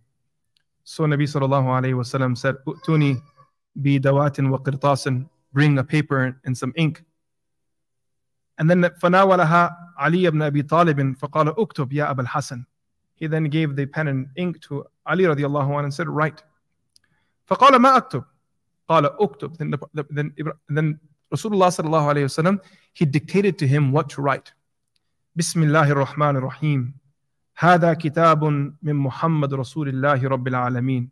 [0.83, 3.21] So Nabi sallallahu alaihi wasallam said, "Utuni
[3.77, 7.05] bi dawatin wa qirtasin." Bring a paper and some ink.
[8.59, 12.65] And then فناولها علي ibn Abi Talib فقال اكتب يا أبا الحسن.
[13.15, 16.43] He then gave the pen and ink to Ali radiallahu anhu and said, write.
[17.47, 18.25] فقال ما أكتب.
[18.89, 19.57] قال اكتب.
[19.59, 20.35] Then, the, then,
[20.69, 21.01] then
[21.33, 22.61] Rasulullah sallallahu alayhi wasallam,
[22.93, 24.53] he dictated to him what to write.
[25.37, 26.95] بسم الله الرحمن الرحيم.
[27.59, 28.45] هذا كتاب
[28.83, 31.11] من محمد رسول الله رب العالمين.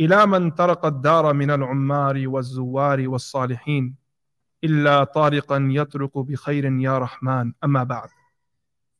[0.00, 3.94] إلى من طرق الدار من العمار والزوار والصالحين
[4.64, 7.52] إلا طارقا يطرق بخير يا رحمن.
[7.64, 8.08] أما بعد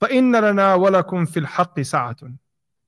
[0.00, 2.16] فإن لنا ولكم في الحق سعة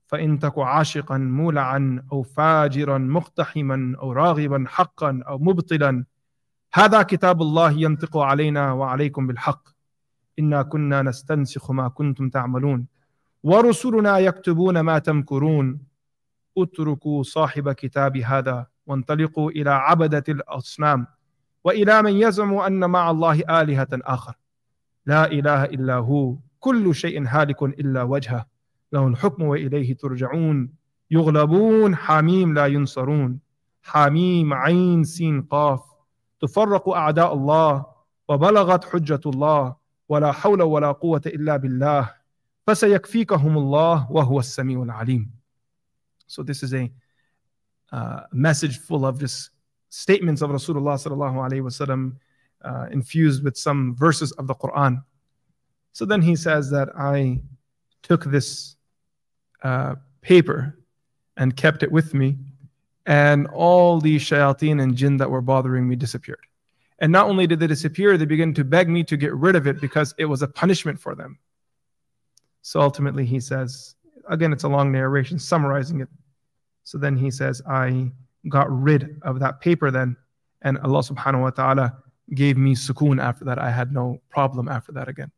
[0.06, 6.04] فإن تك عاشقا مولعا أو فاجرا مقتحما أو راغبا حقا أو مبطلا
[6.74, 9.68] هذا كتاب الله ينطق علينا وعليكم بالحق.
[10.38, 12.86] إنا كنا نستنسخ ما كنتم تعملون
[13.42, 15.91] ورسلنا يكتبون ما تمكرون.
[16.58, 21.06] اتركوا صاحب كتاب هذا وانطلقوا إلى عبدة الأصنام
[21.64, 24.34] وإلى من يزعم أن مع الله آلهة آخر.
[25.06, 28.46] لا إله إلا هو كل شيء هالك إلا وجهه.
[28.92, 30.74] له الحكم وإليه ترجعون.
[31.10, 33.38] يغلبون حميم لا ينصرون.
[33.82, 35.80] حميم عين سين قاف.
[36.40, 37.86] تفرق أعداء الله
[38.28, 39.76] وبلغت حجة الله.
[40.08, 42.10] ولا حول ولا قوة إلا بالله.
[42.66, 45.41] فسيكفيكهم الله وهو السميع العليم.
[46.32, 46.90] So this is a
[47.92, 49.50] uh, message full of just
[49.90, 52.16] statements of Rasulullah sallallahu alaihi wasallam
[52.64, 55.04] uh, infused with some verses of the Quran.
[55.92, 57.42] So then he says that I
[58.02, 58.76] took this
[59.62, 60.78] uh, paper
[61.36, 62.38] and kept it with me,
[63.04, 66.46] and all the shayateen and jinn that were bothering me disappeared.
[66.98, 69.66] And not only did they disappear, they began to beg me to get rid of
[69.66, 71.38] it because it was a punishment for them.
[72.62, 73.96] So ultimately, he says,
[74.28, 76.08] again, it's a long narration summarizing it.
[76.84, 78.12] So then he says, I
[78.48, 80.16] got rid of that paper then,
[80.62, 81.96] and Allah subhanahu wa ta'ala
[82.34, 83.58] gave me sukoon after that.
[83.58, 85.30] I had no problem after that again.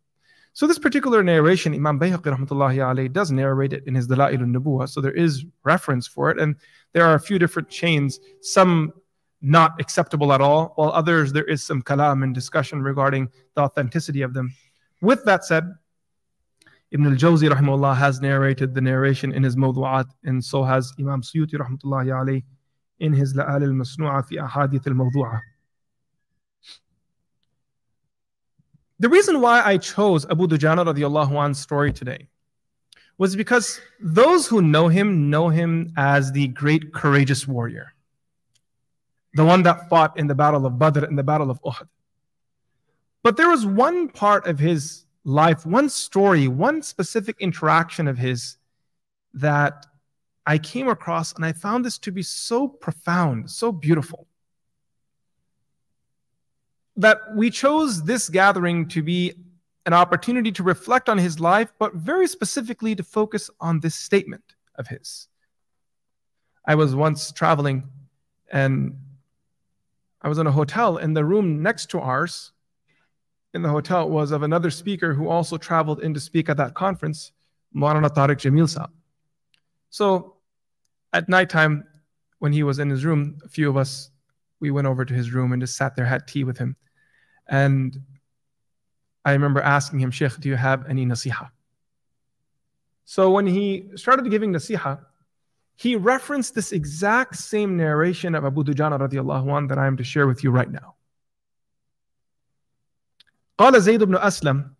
[0.52, 4.88] So this particular narration, Imam Bayhaqi rahmatullahi alayhi does narrate it in his Dala'il al-Nubuwah.
[4.88, 6.38] So there is reference for it.
[6.38, 6.54] And
[6.92, 8.92] there are a few different chains, some
[9.42, 14.22] not acceptable at all, while others there is some kalam and discussion regarding the authenticity
[14.22, 14.54] of them.
[15.00, 15.64] With that said,
[16.94, 21.54] Ibn al-Jawzi rahimahullah has narrated the narration in his Mawdu'at, and so has Imam Suyuti
[21.54, 22.44] rahmatullahi alayhi
[23.00, 25.40] in his La'al al-Masnu'a fi Ahadith al-Mawdu'a.
[29.00, 32.28] The reason why I chose Abu Dujana radiallahu anhu's story today
[33.18, 37.92] was because those who know him know him as the great courageous warrior,
[39.32, 41.88] the one that fought in the battle of Badr and the battle of Uhud.
[43.24, 48.56] But there was one part of his life, one story, one specific interaction of his
[49.32, 49.86] that
[50.46, 54.26] I came across and I found this to be so profound, so beautiful,
[56.96, 59.32] that we chose this gathering to be
[59.86, 64.54] an opportunity to reflect on his life, but very specifically to focus on this statement
[64.76, 65.28] of his.
[66.66, 67.84] I was once traveling
[68.50, 68.96] and
[70.22, 72.52] I was in a hotel, and the room next to ours
[73.54, 76.74] in the hotel was of another speaker who also traveled in to speak at that
[76.74, 77.32] conference,
[77.74, 78.90] Maulana Tariq Jamil Saab.
[79.90, 80.34] So
[81.12, 81.84] at nighttime,
[82.40, 84.10] when he was in his room, a few of us,
[84.60, 86.76] we went over to his room and just sat there, had tea with him.
[87.46, 87.96] And
[89.24, 91.50] I remember asking him, Sheikh, do you have any nasiha?
[93.04, 94.98] So when he started giving nasiha,
[95.76, 100.04] he referenced this exact same narration of Abu Dujana radiallahu anh that I am to
[100.04, 100.93] share with you right now.
[103.57, 104.73] قال زيد بن أسلم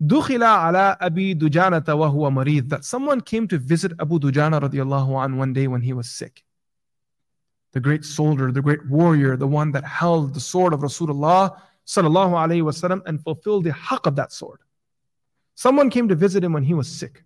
[0.00, 5.36] دخل على أبي دجانة وهو مريض that someone came to visit Abu Dujana radiallahu anh
[5.36, 6.44] one day when he was sick.
[7.72, 11.56] The great soldier, the great warrior, the one that held the sword of Rasulullah
[11.86, 14.60] sallallahu alayhi wasallam and fulfilled the haqq of that sword.
[15.54, 17.22] Someone came to visit him when he was sick.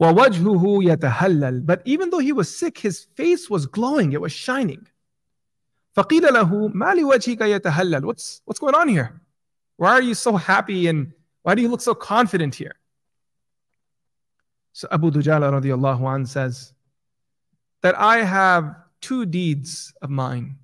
[0.00, 4.86] وَوَجْهُهُ يَتَهَلَّلْ But even though he was sick, his face was glowing, it was shining.
[5.95, 9.21] فَقِيلَ لَهُ مَا لِوَجْهِكَ يَتَهَلَّلُ what's, what's going on here?
[9.77, 12.75] Why are you so happy and why do you look so confident here?
[14.73, 16.73] So Abu Dujana radiallahu an says
[17.81, 20.57] that I have two deeds of mine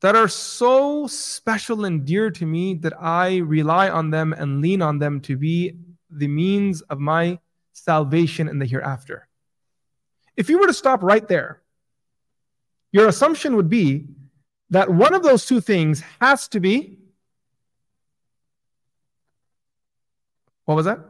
[0.00, 4.82] that are so special and dear to me that I rely on them and lean
[4.82, 5.78] on them to be
[6.10, 7.38] the means of my
[7.72, 9.28] salvation in the hereafter.
[10.36, 11.62] If you were to stop right there,
[12.90, 14.06] your assumption would be
[14.72, 16.98] that one of those two things has to be
[20.64, 21.00] what was that?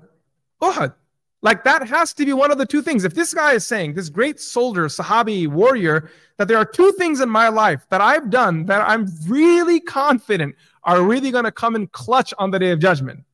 [0.60, 0.94] Uhud.
[1.42, 3.04] Like that has to be one of the two things.
[3.04, 7.20] If this guy is saying, this great soldier, Sahabi, warrior, that there are two things
[7.20, 10.54] in my life that I've done that I'm really confident
[10.84, 13.24] are really going to come in clutch on the day of judgment.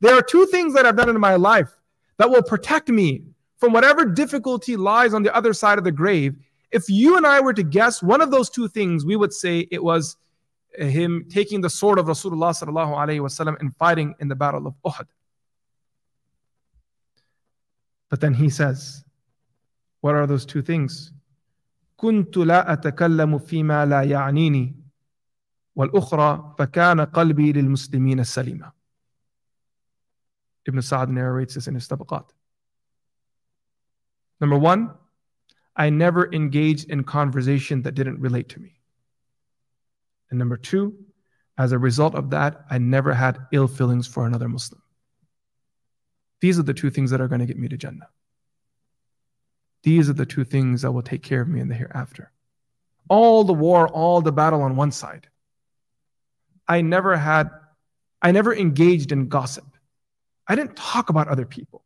[0.00, 1.70] There are two things that I've done in my life
[2.16, 3.22] that will protect me
[3.56, 6.36] from whatever difficulty lies on the other side of the grave
[6.71, 9.67] if you and I were to guess one of those two things, we would say
[9.69, 10.17] it was
[10.77, 14.73] him taking the sword of Rasulullah sallallahu alaihi wasallam and fighting in the battle of
[14.83, 15.05] Uhud.
[18.09, 19.03] But then he says,
[20.01, 21.11] what are those two things?
[21.97, 24.75] كنت لا أتكلم فيما لا يعنيني
[25.75, 28.71] والأخرى فكان قلبي للمسلمين السليمة.
[30.65, 32.25] Ibn Sa'd narrates this in his tabaqat.
[34.41, 34.91] Number one,
[35.78, 38.80] I never engaged in conversation that didn't relate to me.
[40.30, 40.98] And number two,
[41.56, 44.82] as a result of that, I never had ill feelings for another Muslim.
[46.40, 48.08] These are the two things that are going to get me to Jannah.
[49.84, 52.32] These are the two things that will take care of me in the hereafter.
[53.08, 55.28] All the war, all the battle on one side.
[56.66, 57.50] I never had,
[58.20, 59.64] I never engaged in gossip.
[60.46, 61.84] I didn't talk about other people.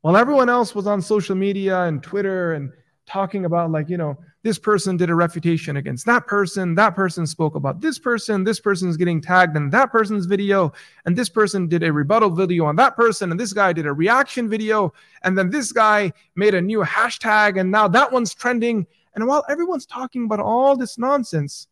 [0.00, 2.72] While everyone else was on social media and Twitter and
[3.06, 7.26] talking about, like, you know, this person did a refutation against that person, that person
[7.26, 10.72] spoke about this person, this person's getting tagged in that person's video,
[11.04, 13.92] and this person did a rebuttal video on that person, and this guy did a
[13.92, 14.92] reaction video,
[15.22, 18.86] and then this guy made a new hashtag, and now that one's trending.
[19.14, 21.68] And while everyone's talking about all this nonsense,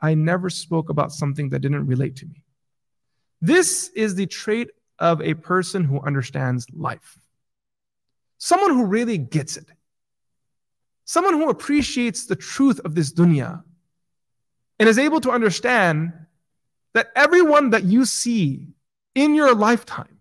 [0.00, 2.42] I never spoke about something that didn't relate to me.
[3.40, 7.18] This is the trait of a person who understands life.
[8.38, 9.66] Someone who really gets it.
[11.08, 13.62] Someone who appreciates the truth of this dunya
[14.78, 16.12] and is able to understand
[16.92, 18.66] that everyone that you see
[19.14, 20.20] in your lifetime,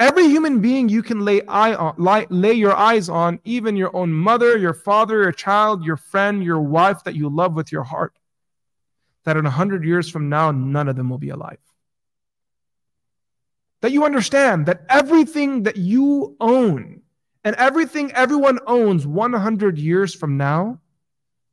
[0.00, 3.94] every human being you can lay, eye on, lay, lay your eyes on, even your
[3.94, 7.84] own mother, your father, your child, your friend, your wife that you love with your
[7.84, 8.12] heart,
[9.22, 11.60] that in a hundred years from now, none of them will be alive.
[13.82, 17.02] That you understand that everything that you own
[17.44, 20.80] and everything everyone owns 100 years from now,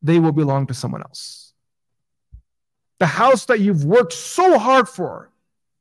[0.02, 1.54] they will belong to someone else.
[3.00, 5.32] The house that you've worked so hard for,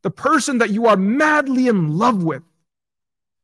[0.03, 2.43] the person that you are madly in love with,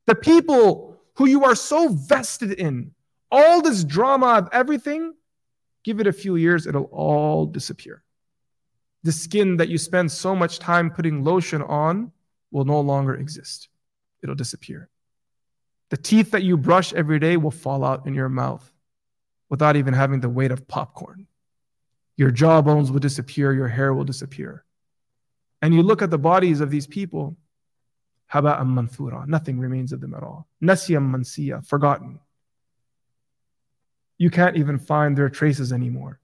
[0.07, 2.93] the people who you are so vested in,
[3.31, 5.15] all this drama of everything,
[5.85, 8.03] give it a few years, it'll all disappear.
[9.05, 12.13] The skin that you spend so much time putting lotion on
[12.51, 13.69] will no longer exist,
[14.23, 14.89] it'll disappear.
[15.93, 18.73] The teeth that you brush every day will fall out in your mouth
[19.51, 21.27] without even having the weight of popcorn.
[22.17, 24.65] Your jawbones will disappear, your hair will disappear.
[25.61, 27.37] And you look at the bodies of these people,
[28.33, 30.49] haba'an manthura, nothing remains of them at all.
[30.63, 32.21] Nasyam mansiya, forgotten.
[34.17, 36.21] You can't even find their traces anymore.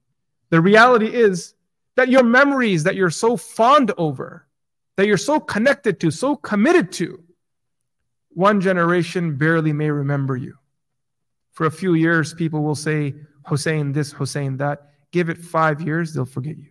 [0.48, 1.52] The reality is
[1.96, 4.46] that your memories that you're so fond over,
[4.96, 7.22] that you're so connected to, so committed to,
[8.38, 10.54] one generation barely may remember you.
[11.50, 13.16] For a few years, people will say,
[13.48, 14.92] Hussein this, Hussein that.
[15.10, 16.70] Give it five years, they'll forget you.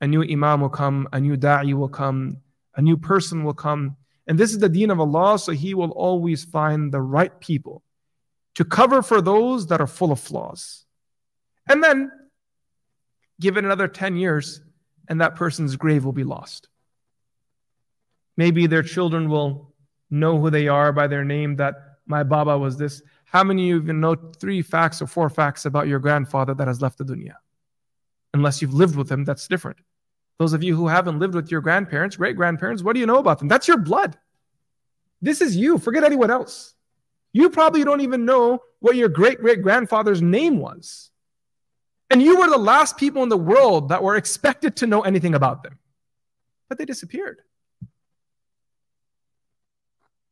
[0.00, 2.38] A new imam will come, a new da'i will come,
[2.74, 3.96] a new person will come.
[4.26, 7.84] And this is the deen of Allah, so He will always find the right people
[8.56, 10.84] to cover for those that are full of flaws.
[11.68, 12.10] And then
[13.40, 14.60] give it another 10 years,
[15.08, 16.68] and that person's grave will be lost.
[18.36, 19.71] Maybe their children will
[20.12, 21.74] know who they are by their name, that
[22.06, 23.02] my Baba was this.
[23.24, 26.68] How many of you even know three facts or four facts about your grandfather that
[26.68, 27.34] has left the dunya?
[28.34, 29.78] Unless you've lived with him, that's different.
[30.38, 33.18] Those of you who haven't lived with your grandparents, great grandparents, what do you know
[33.18, 33.48] about them?
[33.48, 34.18] That's your blood.
[35.20, 35.78] This is you.
[35.78, 36.74] Forget anyone else.
[37.32, 41.10] You probably don't even know what your great great grandfather's name was.
[42.10, 45.34] And you were the last people in the world that were expected to know anything
[45.34, 45.78] about them.
[46.68, 47.40] But they disappeared.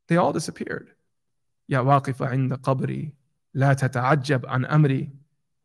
[0.09, 0.95] They all disappeared.
[1.69, 3.13] يا واقف عند قبري
[3.53, 5.09] لا تتعجب عن أمري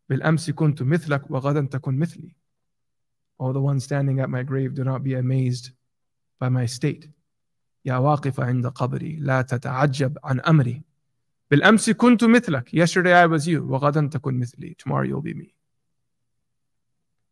[0.08, 2.34] بالأمس كنت مثلك وغدا تكن مثلي.
[3.38, 5.70] O the one standing at my grave, do not be amazed
[6.38, 7.08] by my state.
[7.84, 10.82] يا واقف عند قبري لا تتعجب عن أمري
[11.50, 12.68] بالأمس كنت مثلك.
[12.74, 13.60] Yesterday I was you.
[13.60, 14.76] وغدا تكن مثلي.
[14.78, 15.54] Tomorrow you'll be me.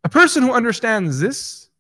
[0.05, 1.71] A person who understands this,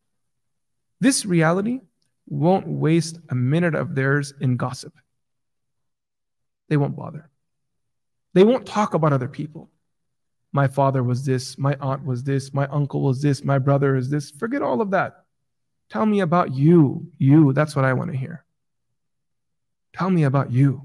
[1.00, 1.80] this reality,
[2.26, 4.92] won't waste a minute of theirs in gossip
[6.68, 7.30] they won't bother.
[8.34, 9.70] They won't talk about other people.
[10.52, 14.10] My father was this, my aunt was this, my uncle was this, my brother is
[14.10, 14.30] this.
[14.30, 15.24] Forget all of that.
[15.90, 17.10] Tell me about you.
[17.18, 18.44] You, that's what I want to hear.
[19.92, 20.82] Tell me about you.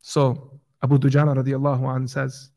[0.00, 2.50] So Abu Dujana radiallahu anh says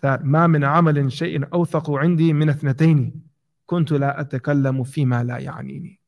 [0.00, 3.22] that ما من عمل شيء أوثق عندي من اثنتين
[3.66, 5.98] كنت لا أتكلم فيما لا يعنيني.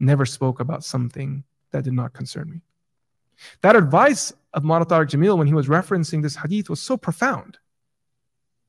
[0.00, 2.60] Never spoke about something that did not concern me.
[3.61, 7.57] That advice of Tariq Jamil when he was referencing this hadith was so profound.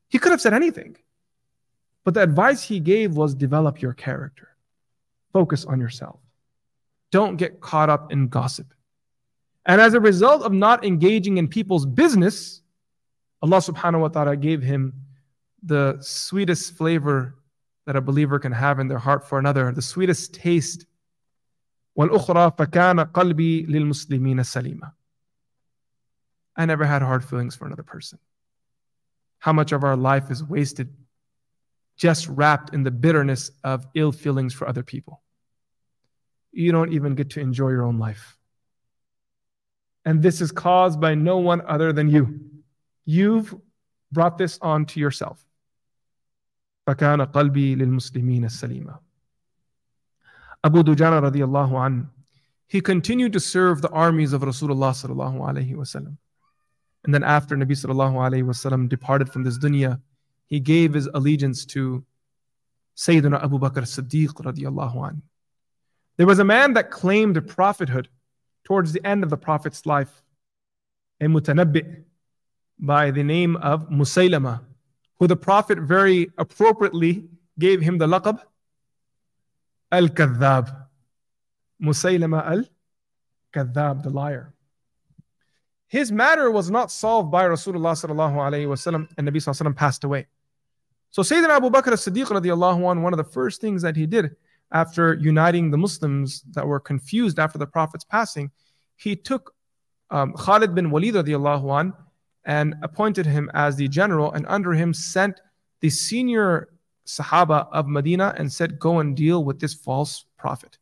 [0.09, 0.97] He could have said anything.
[2.03, 4.49] But the advice he gave was develop your character.
[5.33, 6.19] Focus on yourself.
[7.11, 8.73] Don't get caught up in gossip.
[9.65, 12.61] And as a result of not engaging in people's business,
[13.41, 14.93] Allah subhanahu wa ta'ala gave him
[15.63, 17.35] the sweetest flavor
[17.85, 20.85] that a believer can have in their heart for another, the sweetest taste
[21.94, 24.92] والأخرى فكان قلبي للمسلمين سليما
[26.56, 28.18] I never had hard feelings for another person.
[29.40, 30.94] How much of our life is wasted
[31.96, 35.22] just wrapped in the bitterness of ill feelings for other people.
[36.52, 38.36] You don't even get to enjoy your own life.
[40.04, 42.40] And this is caused by no one other than you.
[43.04, 43.54] You've
[44.12, 45.44] brought this on to yourself.
[46.86, 48.98] فكان قلبي للمسلمين السليمة.
[50.63, 52.09] Abu Dujana radiallahu an,
[52.67, 56.17] he continued to serve the armies of Rasulullah sallallahu alayhi wasallam.
[57.03, 60.01] And then after Nabi sallallahu alayhi wasallam departed from this dunya,
[60.47, 62.03] he gave his allegiance to
[62.97, 65.21] Sayyidina Abu Bakr Siddiq radiallahu an.
[66.17, 68.09] There was a man that claimed prophethood
[68.65, 70.21] towards the end of the Prophet's life,
[71.21, 72.03] a mutanabbi
[72.77, 74.61] by the name of Musaylama,
[75.17, 78.41] who the Prophet very appropriately gave him the laqab
[79.91, 80.87] Al-Kadhab.
[81.81, 84.53] Musaylama al-Kadhab, the liar.
[85.87, 90.27] His matter was not solved by Rasulullah sallallahu alayhi wasallam and Nabi sallallahu passed away.
[91.09, 94.35] So Sayyidina Abu Bakr as-Siddiq radiallahu anh, one of the first things that he did
[94.71, 98.51] after uniting the Muslims that were confused after the Prophet's passing,
[98.97, 99.55] he took
[100.11, 101.93] um, Khalid bin Walid radiallahu anh,
[102.45, 105.39] and appointed him as the general, and under him sent
[105.81, 106.69] the senior
[107.09, 110.77] Sahaba of Medina and said, Go and deal with this false prophet.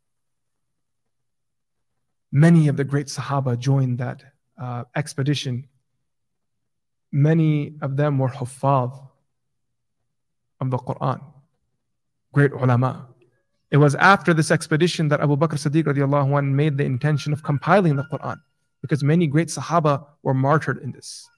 [2.31, 4.23] Many of the great Sahaba joined that
[4.61, 5.67] uh, expedition.
[7.11, 8.91] Many of them were Huffaz
[10.59, 11.23] of the Quran,
[12.33, 13.07] great ulama.
[13.71, 17.43] It was after this expedition that Abu Bakr Siddiq radiallahu anh, made the intention of
[17.43, 18.37] compiling the Quran
[18.81, 21.29] because many great Sahaba were martyred in this.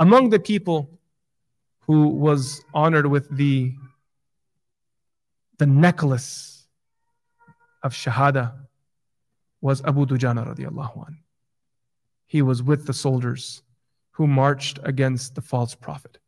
[0.00, 0.98] Among the people
[1.86, 3.74] who was honored with the,
[5.58, 6.66] the necklace
[7.82, 8.52] of Shahada
[9.60, 11.18] was Abu Dujana radiallahu anh.
[12.26, 13.62] He was with the soldiers
[14.12, 16.18] who marched against the false prophet.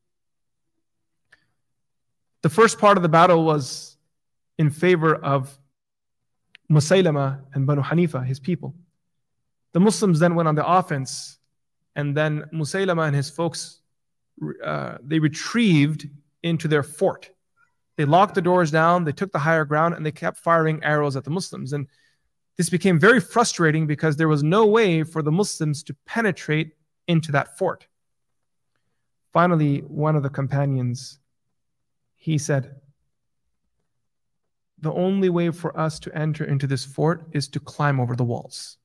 [2.43, 3.97] The first part of the battle was
[4.59, 5.59] in favor of
[6.71, 8.75] Musaylama and Banu Hanifa, his people.
[9.73, 11.39] The Muslims then went on the offense,
[11.95, 13.81] and then Musaylama and his folks
[14.65, 16.09] uh, they retrieved
[16.43, 17.31] into their fort.
[17.97, 21.17] They locked the doors down, they took the higher ground, and they kept firing arrows
[21.17, 21.73] at the Muslims.
[21.73, 21.87] And
[22.57, 26.73] this became very frustrating because there was no way for the Muslims to penetrate
[27.09, 27.87] into that fort.
[29.33, 31.19] Finally, one of the companions
[32.17, 32.77] he said,
[34.79, 38.25] The only way for us to enter into this fort is to climb over the
[38.25, 38.79] walls.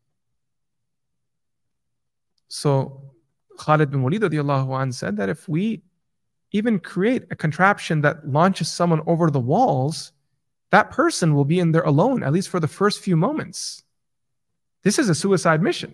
[2.50, 3.14] So
[3.58, 5.84] Khalid bin Walid said that if we
[6.52, 10.12] even create a contraption that launches someone over the walls,
[10.72, 13.84] that person will be in there alone, at least for the first few moments.
[14.84, 15.94] This is a suicide mission.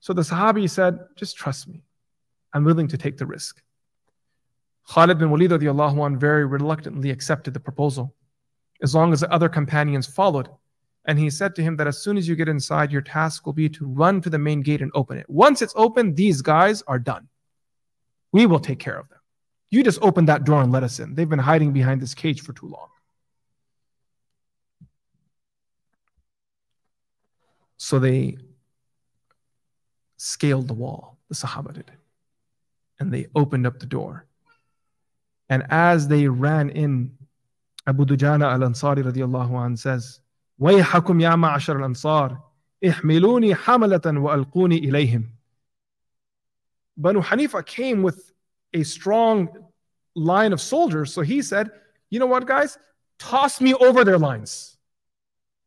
[0.00, 1.82] So the Sahabi said, Just trust me.
[2.52, 3.62] I'm willing to take the risk.
[4.88, 8.14] Khalid bin Walid anh, very reluctantly accepted the proposal,
[8.82, 10.48] as long as the other companions followed.
[11.06, 13.52] And he said to him that as soon as you get inside, your task will
[13.52, 15.28] be to run to the main gate and open it.
[15.28, 17.28] Once it's open, these guys are done.
[18.33, 19.19] We will take care of them.
[19.69, 21.15] You just open that door and let us in.
[21.15, 22.87] They've been hiding behind this cage for too long.
[27.77, 28.37] So they
[30.17, 31.91] scaled the wall, the Sahaba did,
[32.99, 34.25] and they opened up the door.
[35.49, 37.17] And as they ran in,
[37.87, 40.19] Abu Dujana al Ansari radiallahu anh says,
[40.59, 42.37] ويحكم يا معشر الأنصار
[42.89, 45.29] احملوني حملة وألقوني إليهم
[46.97, 48.31] Banu Hanifa came with
[48.73, 49.49] a strong
[50.15, 51.13] line of soldiers.
[51.13, 51.71] So he said,
[52.09, 52.77] You know what, guys?
[53.17, 54.77] Toss me over their lines.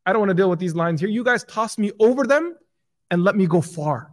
[0.04, 1.08] I don't want to deal with these lines here.
[1.08, 2.56] You guys toss me over them
[3.10, 4.10] and let me go far.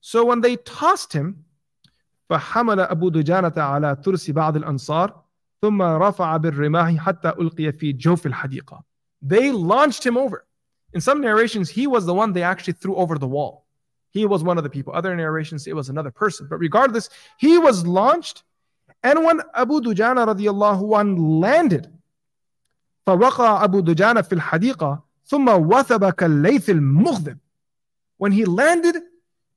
[0.00, 1.44] So when they tossed him,
[2.30, 5.22] فحمل أبو دجانة على ترس بعض الأنصار
[5.62, 8.84] ثم رفع بالرماح حتى ألقي في جوف الحديقة.
[9.22, 10.46] They launched him over.
[10.94, 13.65] In some narrations, he was the one they actually threw over the wall.
[14.16, 14.92] He was one of the people.
[14.94, 16.46] Other narrations, it was another person.
[16.48, 18.42] But regardless, he was launched.
[19.02, 21.90] And when Abu Dujana radiallahu an landed,
[23.06, 27.38] فوقع أبو دجانة في الحديقة ثم وثب كالليث المغضب.
[28.18, 28.96] When he landed,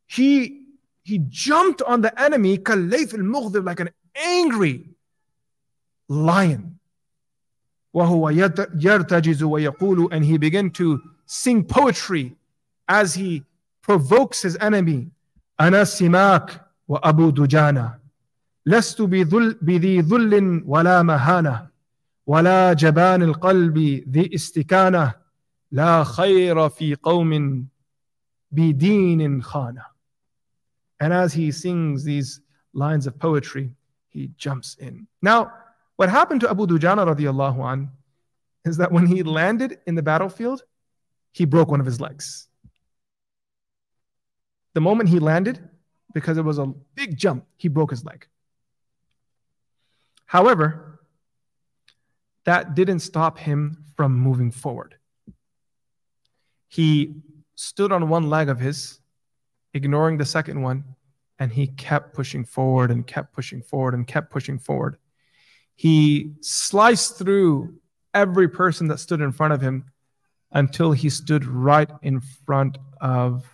[0.08, 0.62] he
[1.04, 4.90] he jumped on the enemy كالليث المغضب like an angry
[6.10, 6.78] lion.
[7.94, 12.36] وهو يرتجز ويقول and he began to sing poetry
[12.88, 13.44] as he
[13.82, 15.12] provokes his enemy
[15.60, 18.00] أنا سماك وأبو دجانة
[18.66, 21.68] لست بذل بذي ذل ولا مهانة
[22.28, 23.78] ولا جبان القلب
[24.10, 25.14] ذي استكانة
[25.72, 27.66] لا خير في قوم
[28.52, 29.96] بدين خانة
[31.02, 32.42] And as he sings these
[32.74, 33.72] lines of poetry,
[34.08, 35.08] he jumps in.
[35.22, 35.52] Now,
[35.98, 37.90] what happened to Abu Dujana radiallahu an
[38.66, 40.64] is that when he landed in the battlefield,
[41.34, 42.48] he broke one of his legs.
[44.81, 45.61] The moment he landed,
[46.15, 48.27] because it was a big jump, he broke his leg.
[50.25, 51.03] However,
[52.47, 54.95] that didn't stop him from moving forward.
[56.69, 57.17] He
[57.57, 59.01] stood on one leg of his,
[59.75, 60.83] ignoring the second one,
[61.39, 64.97] and he kept pushing forward and kept pushing forward and kept pushing forward.
[65.77, 67.75] He sliced through
[68.15, 69.91] every person that stood in front of him
[70.53, 73.45] until he stood right in front of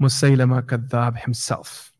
[0.00, 1.92] Musaylama Kadhab himself.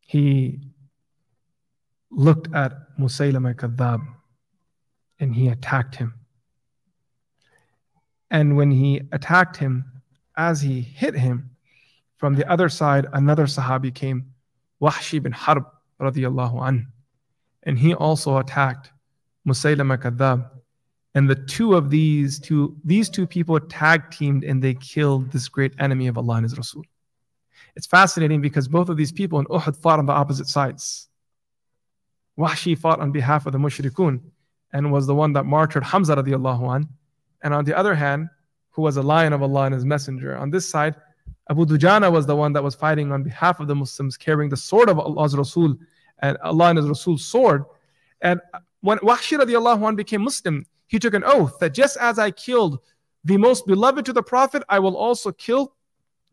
[0.00, 0.60] He
[2.10, 4.00] looked at Musaylama Kadhab
[5.18, 6.14] and he attacked him.
[8.30, 9.84] And when he attacked him,
[10.36, 11.50] as he hit him,
[12.16, 14.32] from the other side, another Sahabi came,
[14.80, 15.64] Wahshi bin Harb
[16.00, 16.92] radiallahu an,
[17.64, 18.90] and he also attacked
[19.46, 20.48] Musaylama Kadhab.
[21.14, 25.48] And the two of these two, these two people tag teamed and they killed this
[25.48, 26.84] great enemy of Allah and His Rasul.
[27.76, 31.08] It's fascinating because both of these people in Uhud fought on the opposite sides.
[32.38, 34.20] Wahshi fought on behalf of the mushrikun
[34.72, 36.88] and was the one that martyred Hamza radiallahu an.
[37.42, 38.28] And on the other hand,
[38.72, 40.36] who was a lion of Allah and His Messenger.
[40.36, 40.94] On this side,
[41.50, 44.56] Abu Dujana was the one that was fighting on behalf of the Muslims, carrying the
[44.56, 45.76] sword of Allah's Rasul
[46.20, 47.64] and Allah and His Rasul's sword.
[48.22, 48.40] And
[48.80, 52.78] when Wahshi radiallahu an became Muslim, he took an oath that just as I killed
[53.24, 55.74] the most beloved to the Prophet, I will also kill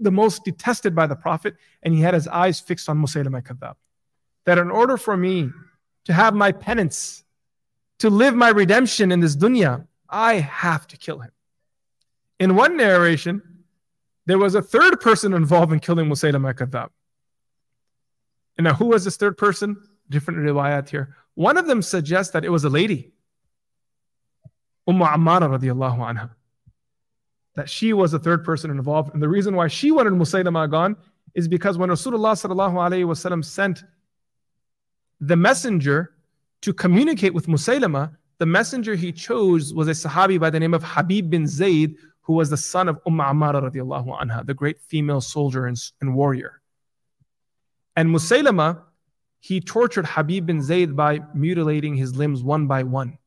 [0.02, 1.56] the most detested by the Prophet.
[1.82, 3.78] And he had his eyes fixed on Musaylim al
[4.44, 5.50] That in order for me
[6.04, 7.24] to have my penance,
[8.00, 11.32] to live my redemption in this dunya, I have to kill him.
[12.38, 13.42] In one narration,
[14.26, 16.92] there was a third person involved in killing Musaylim al
[18.58, 19.82] And now, who was this third person?
[20.10, 21.16] Different riwayat here.
[21.36, 23.14] One of them suggests that it was a lady,
[24.90, 26.32] Umm Ammara radiallahu anha,
[27.56, 29.14] that she was the third person involved.
[29.14, 30.98] And the reason why she wanted Musaylama gone
[31.36, 33.84] is because when Rasulullah sallallahu alayhi wasallam sent
[35.22, 36.16] the messenger
[36.62, 40.82] to communicate with Musaylama, the messenger he chose was a Sahabi by the name of
[40.82, 45.22] Habib bin Zayd, who was the son of Umm Ammara radiallahu anha, the great female
[45.22, 46.62] soldier and, and warrior.
[47.96, 48.82] And Musaylama,
[49.40, 53.18] he tortured Habib bin Zayd by mutilating his limbs one by one.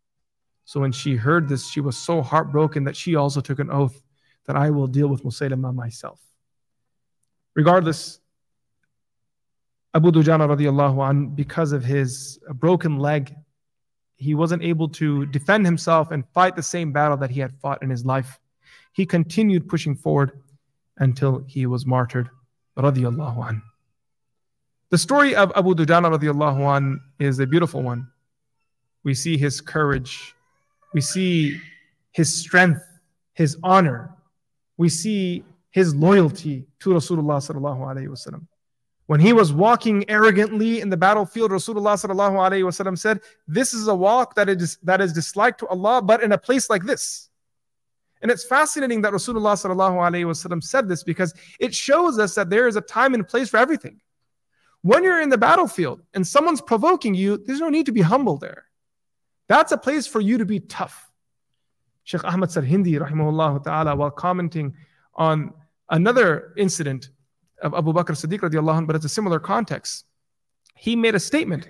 [0.64, 4.02] So when she heard this, she was so heartbroken that she also took an oath
[4.46, 6.20] that I will deal with Musaylama myself.
[7.54, 8.20] Regardless,
[9.94, 13.34] Abu Dujana radiallahu an, because of his broken leg,
[14.16, 17.82] he wasn't able to defend himself and fight the same battle that he had fought
[17.82, 18.38] in his life.
[18.92, 20.40] He continued pushing forward
[20.96, 22.30] until he was martyred
[22.76, 23.62] radiallahu an.
[24.90, 28.08] The story of Abu Dujana radiallahu an is a beautiful one.
[29.04, 30.34] We see his courage,
[30.92, 31.60] we see
[32.12, 32.82] his strength,
[33.34, 34.14] his honor,
[34.76, 37.78] we see his loyalty to Rasulullah sallallahu
[38.08, 38.46] wasallam.
[39.06, 43.94] When he was walking arrogantly in the battlefield, Rasulullah sallallahu wasallam said, "This is a
[43.94, 47.30] walk that is that is disliked to Allah, but in a place like this."
[48.20, 52.68] And it's fascinating that Rasulullah sallallahu wasallam said this because it shows us that there
[52.68, 54.00] is a time and place for everything.
[54.82, 58.36] When you're in the battlefield and someone's provoking you, there's no need to be humble
[58.36, 58.66] there.
[59.52, 61.10] That's a place for you to be tough.
[62.04, 64.74] Sheikh Ahmad Sarhindi, rahimahullah ta'ala, while commenting
[65.14, 65.52] on
[65.90, 67.10] another incident
[67.60, 70.06] of Abu Bakr Siddiq radiallahu anh, but it's a similar context.
[70.74, 71.68] He made a statement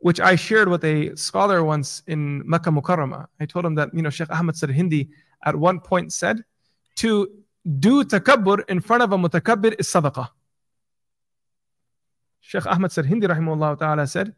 [0.00, 3.28] which I shared with a scholar once in Makkah Mukarramah.
[3.40, 5.08] I told him that, you know, Sheikh Ahmad Sarhindi
[5.42, 6.44] at one point said,
[6.96, 7.30] to
[7.78, 10.28] do takabbur in front of a mutakabbir is sadaqah.
[12.42, 14.34] Sheikh Ahmad Sarhindi rahimahullah ta'ala said,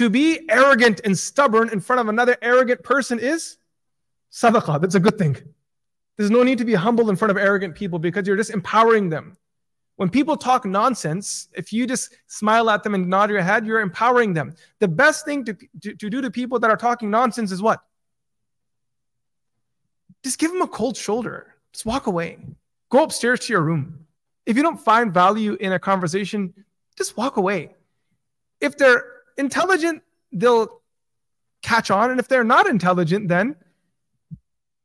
[0.00, 3.58] to be arrogant and stubborn in front of another arrogant person is
[4.32, 4.80] sadaqah.
[4.80, 5.36] That's a good thing.
[6.16, 9.10] There's no need to be humble in front of arrogant people because you're just empowering
[9.10, 9.36] them.
[9.96, 13.82] When people talk nonsense, if you just smile at them and nod your head, you're
[13.82, 14.54] empowering them.
[14.78, 17.82] The best thing to, to, to do to people that are talking nonsense is what?
[20.24, 21.56] Just give them a cold shoulder.
[21.74, 22.38] Just walk away.
[22.88, 24.06] Go upstairs to your room.
[24.46, 26.54] If you don't find value in a conversation,
[26.96, 27.74] just walk away.
[28.62, 30.80] If they're intelligent, they'll
[31.62, 32.10] catch on.
[32.10, 33.56] And if they're not intelligent, then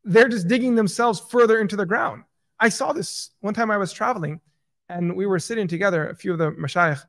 [0.03, 2.23] they're just digging themselves further into the ground.
[2.59, 4.39] I saw this one time I was traveling
[4.89, 7.03] and we were sitting together, a few of the mashayikh,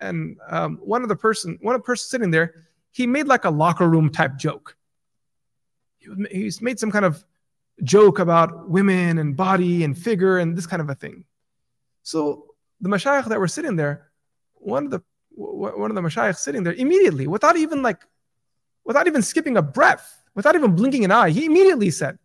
[0.00, 3.44] and um, one of the person, one of the person sitting there, he made like
[3.44, 4.76] a locker room type joke.
[5.98, 7.24] He, he's made some kind of
[7.82, 11.24] joke about women and body and figure and this kind of a thing.
[12.02, 14.10] So the mashayikh that were sitting there,
[14.54, 15.02] one of the
[15.34, 18.02] one of the mashayikh sitting there immediately, without even like,
[18.84, 22.18] without even skipping a breath, without even blinking an eye, he immediately said,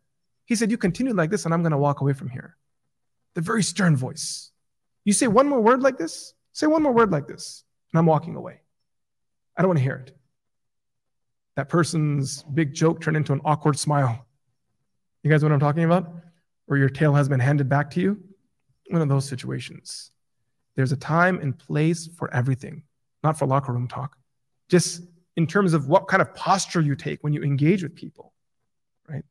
[0.45, 2.55] he said, "You continue like this, and I'm going to walk away from here."
[3.35, 4.51] The very stern voice.
[5.05, 8.05] You say one more word like this, say one more word like this, and I'm
[8.05, 8.61] walking away.
[9.55, 10.17] I don't want to hear it.
[11.55, 14.25] That person's big joke turned into an awkward smile.
[15.23, 16.11] You guys know what I'm talking about?
[16.67, 18.21] Or your tail has been handed back to you?
[18.89, 20.11] One of those situations.
[20.75, 22.83] There's a time and place for everything,
[23.23, 24.17] not for locker room talk.
[24.69, 25.03] Just
[25.35, 28.33] in terms of what kind of posture you take when you engage with people,
[29.07, 29.23] right?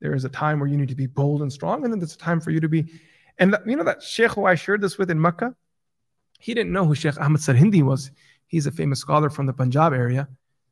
[0.00, 2.14] There is a time where you need to be bold and strong, and then there's
[2.14, 2.86] a time for you to be.
[3.38, 5.54] And you know that Sheikh who I shared this with in Mecca,
[6.38, 8.10] he didn't know who Sheikh Ahmed Sarhindi was.
[8.46, 10.28] He's a famous scholar from the Punjab area.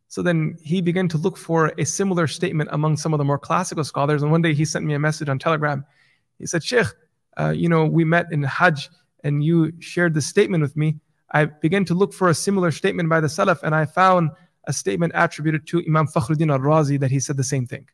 [0.08, 3.38] So then he began to look for a similar statement among some of the more
[3.38, 4.22] classical scholars.
[4.22, 5.84] And one day he sent me a message on Telegram.
[6.38, 6.86] He said, Sheikh,
[7.36, 8.90] uh, you know, we met in Hajj
[9.24, 11.00] and you shared this statement with me.
[11.34, 14.30] I began to look for a similar statement by the Salaf and I found
[14.66, 17.88] a statement attributed to Imam Fakhruddin al-Razi that he said the same thing.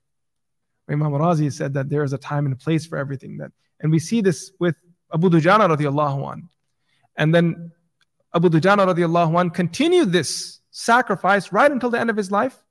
[0.90, 3.38] Imam Razi said that there is a time and a place for everything.
[3.38, 4.76] That, and we see this with
[5.12, 6.48] Abu Dujana radiallahu an.
[7.16, 7.72] And then
[8.34, 12.62] Abu Dujana radiallahu an continued this sacrifice right until the end of his life.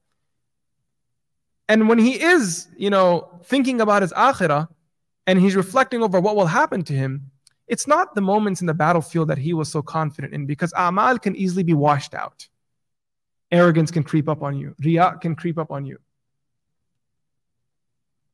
[1.68, 4.68] And when he is, you know, thinking about his akhirah
[5.26, 7.32] and he's reflecting over what will happen to him,
[7.70, 11.20] it's not the moments in the battlefield that he was so confident in because amal
[11.20, 12.48] can easily be washed out.
[13.52, 16.00] Arrogance can creep up on you, riyah can creep up on you.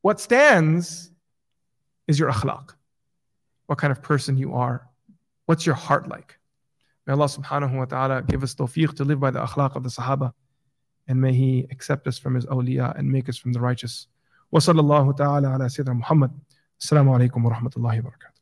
[0.00, 1.10] What stands
[2.08, 2.74] is your akhlaq,
[3.66, 4.88] what kind of person you are,
[5.44, 6.38] what's your heart like.
[7.06, 9.90] May Allah subhanahu wa ta'ala give us tawfiq to live by the akhlaq of the
[9.90, 10.32] Sahaba.
[11.08, 14.08] And may He accept us from His awliya and make us from the righteous.
[14.50, 16.32] Wa sallallahu ta'ala ala Sayyidina Muhammad.
[16.82, 18.35] Assalamu alaikum wa rahmatullahi wa barakatuh.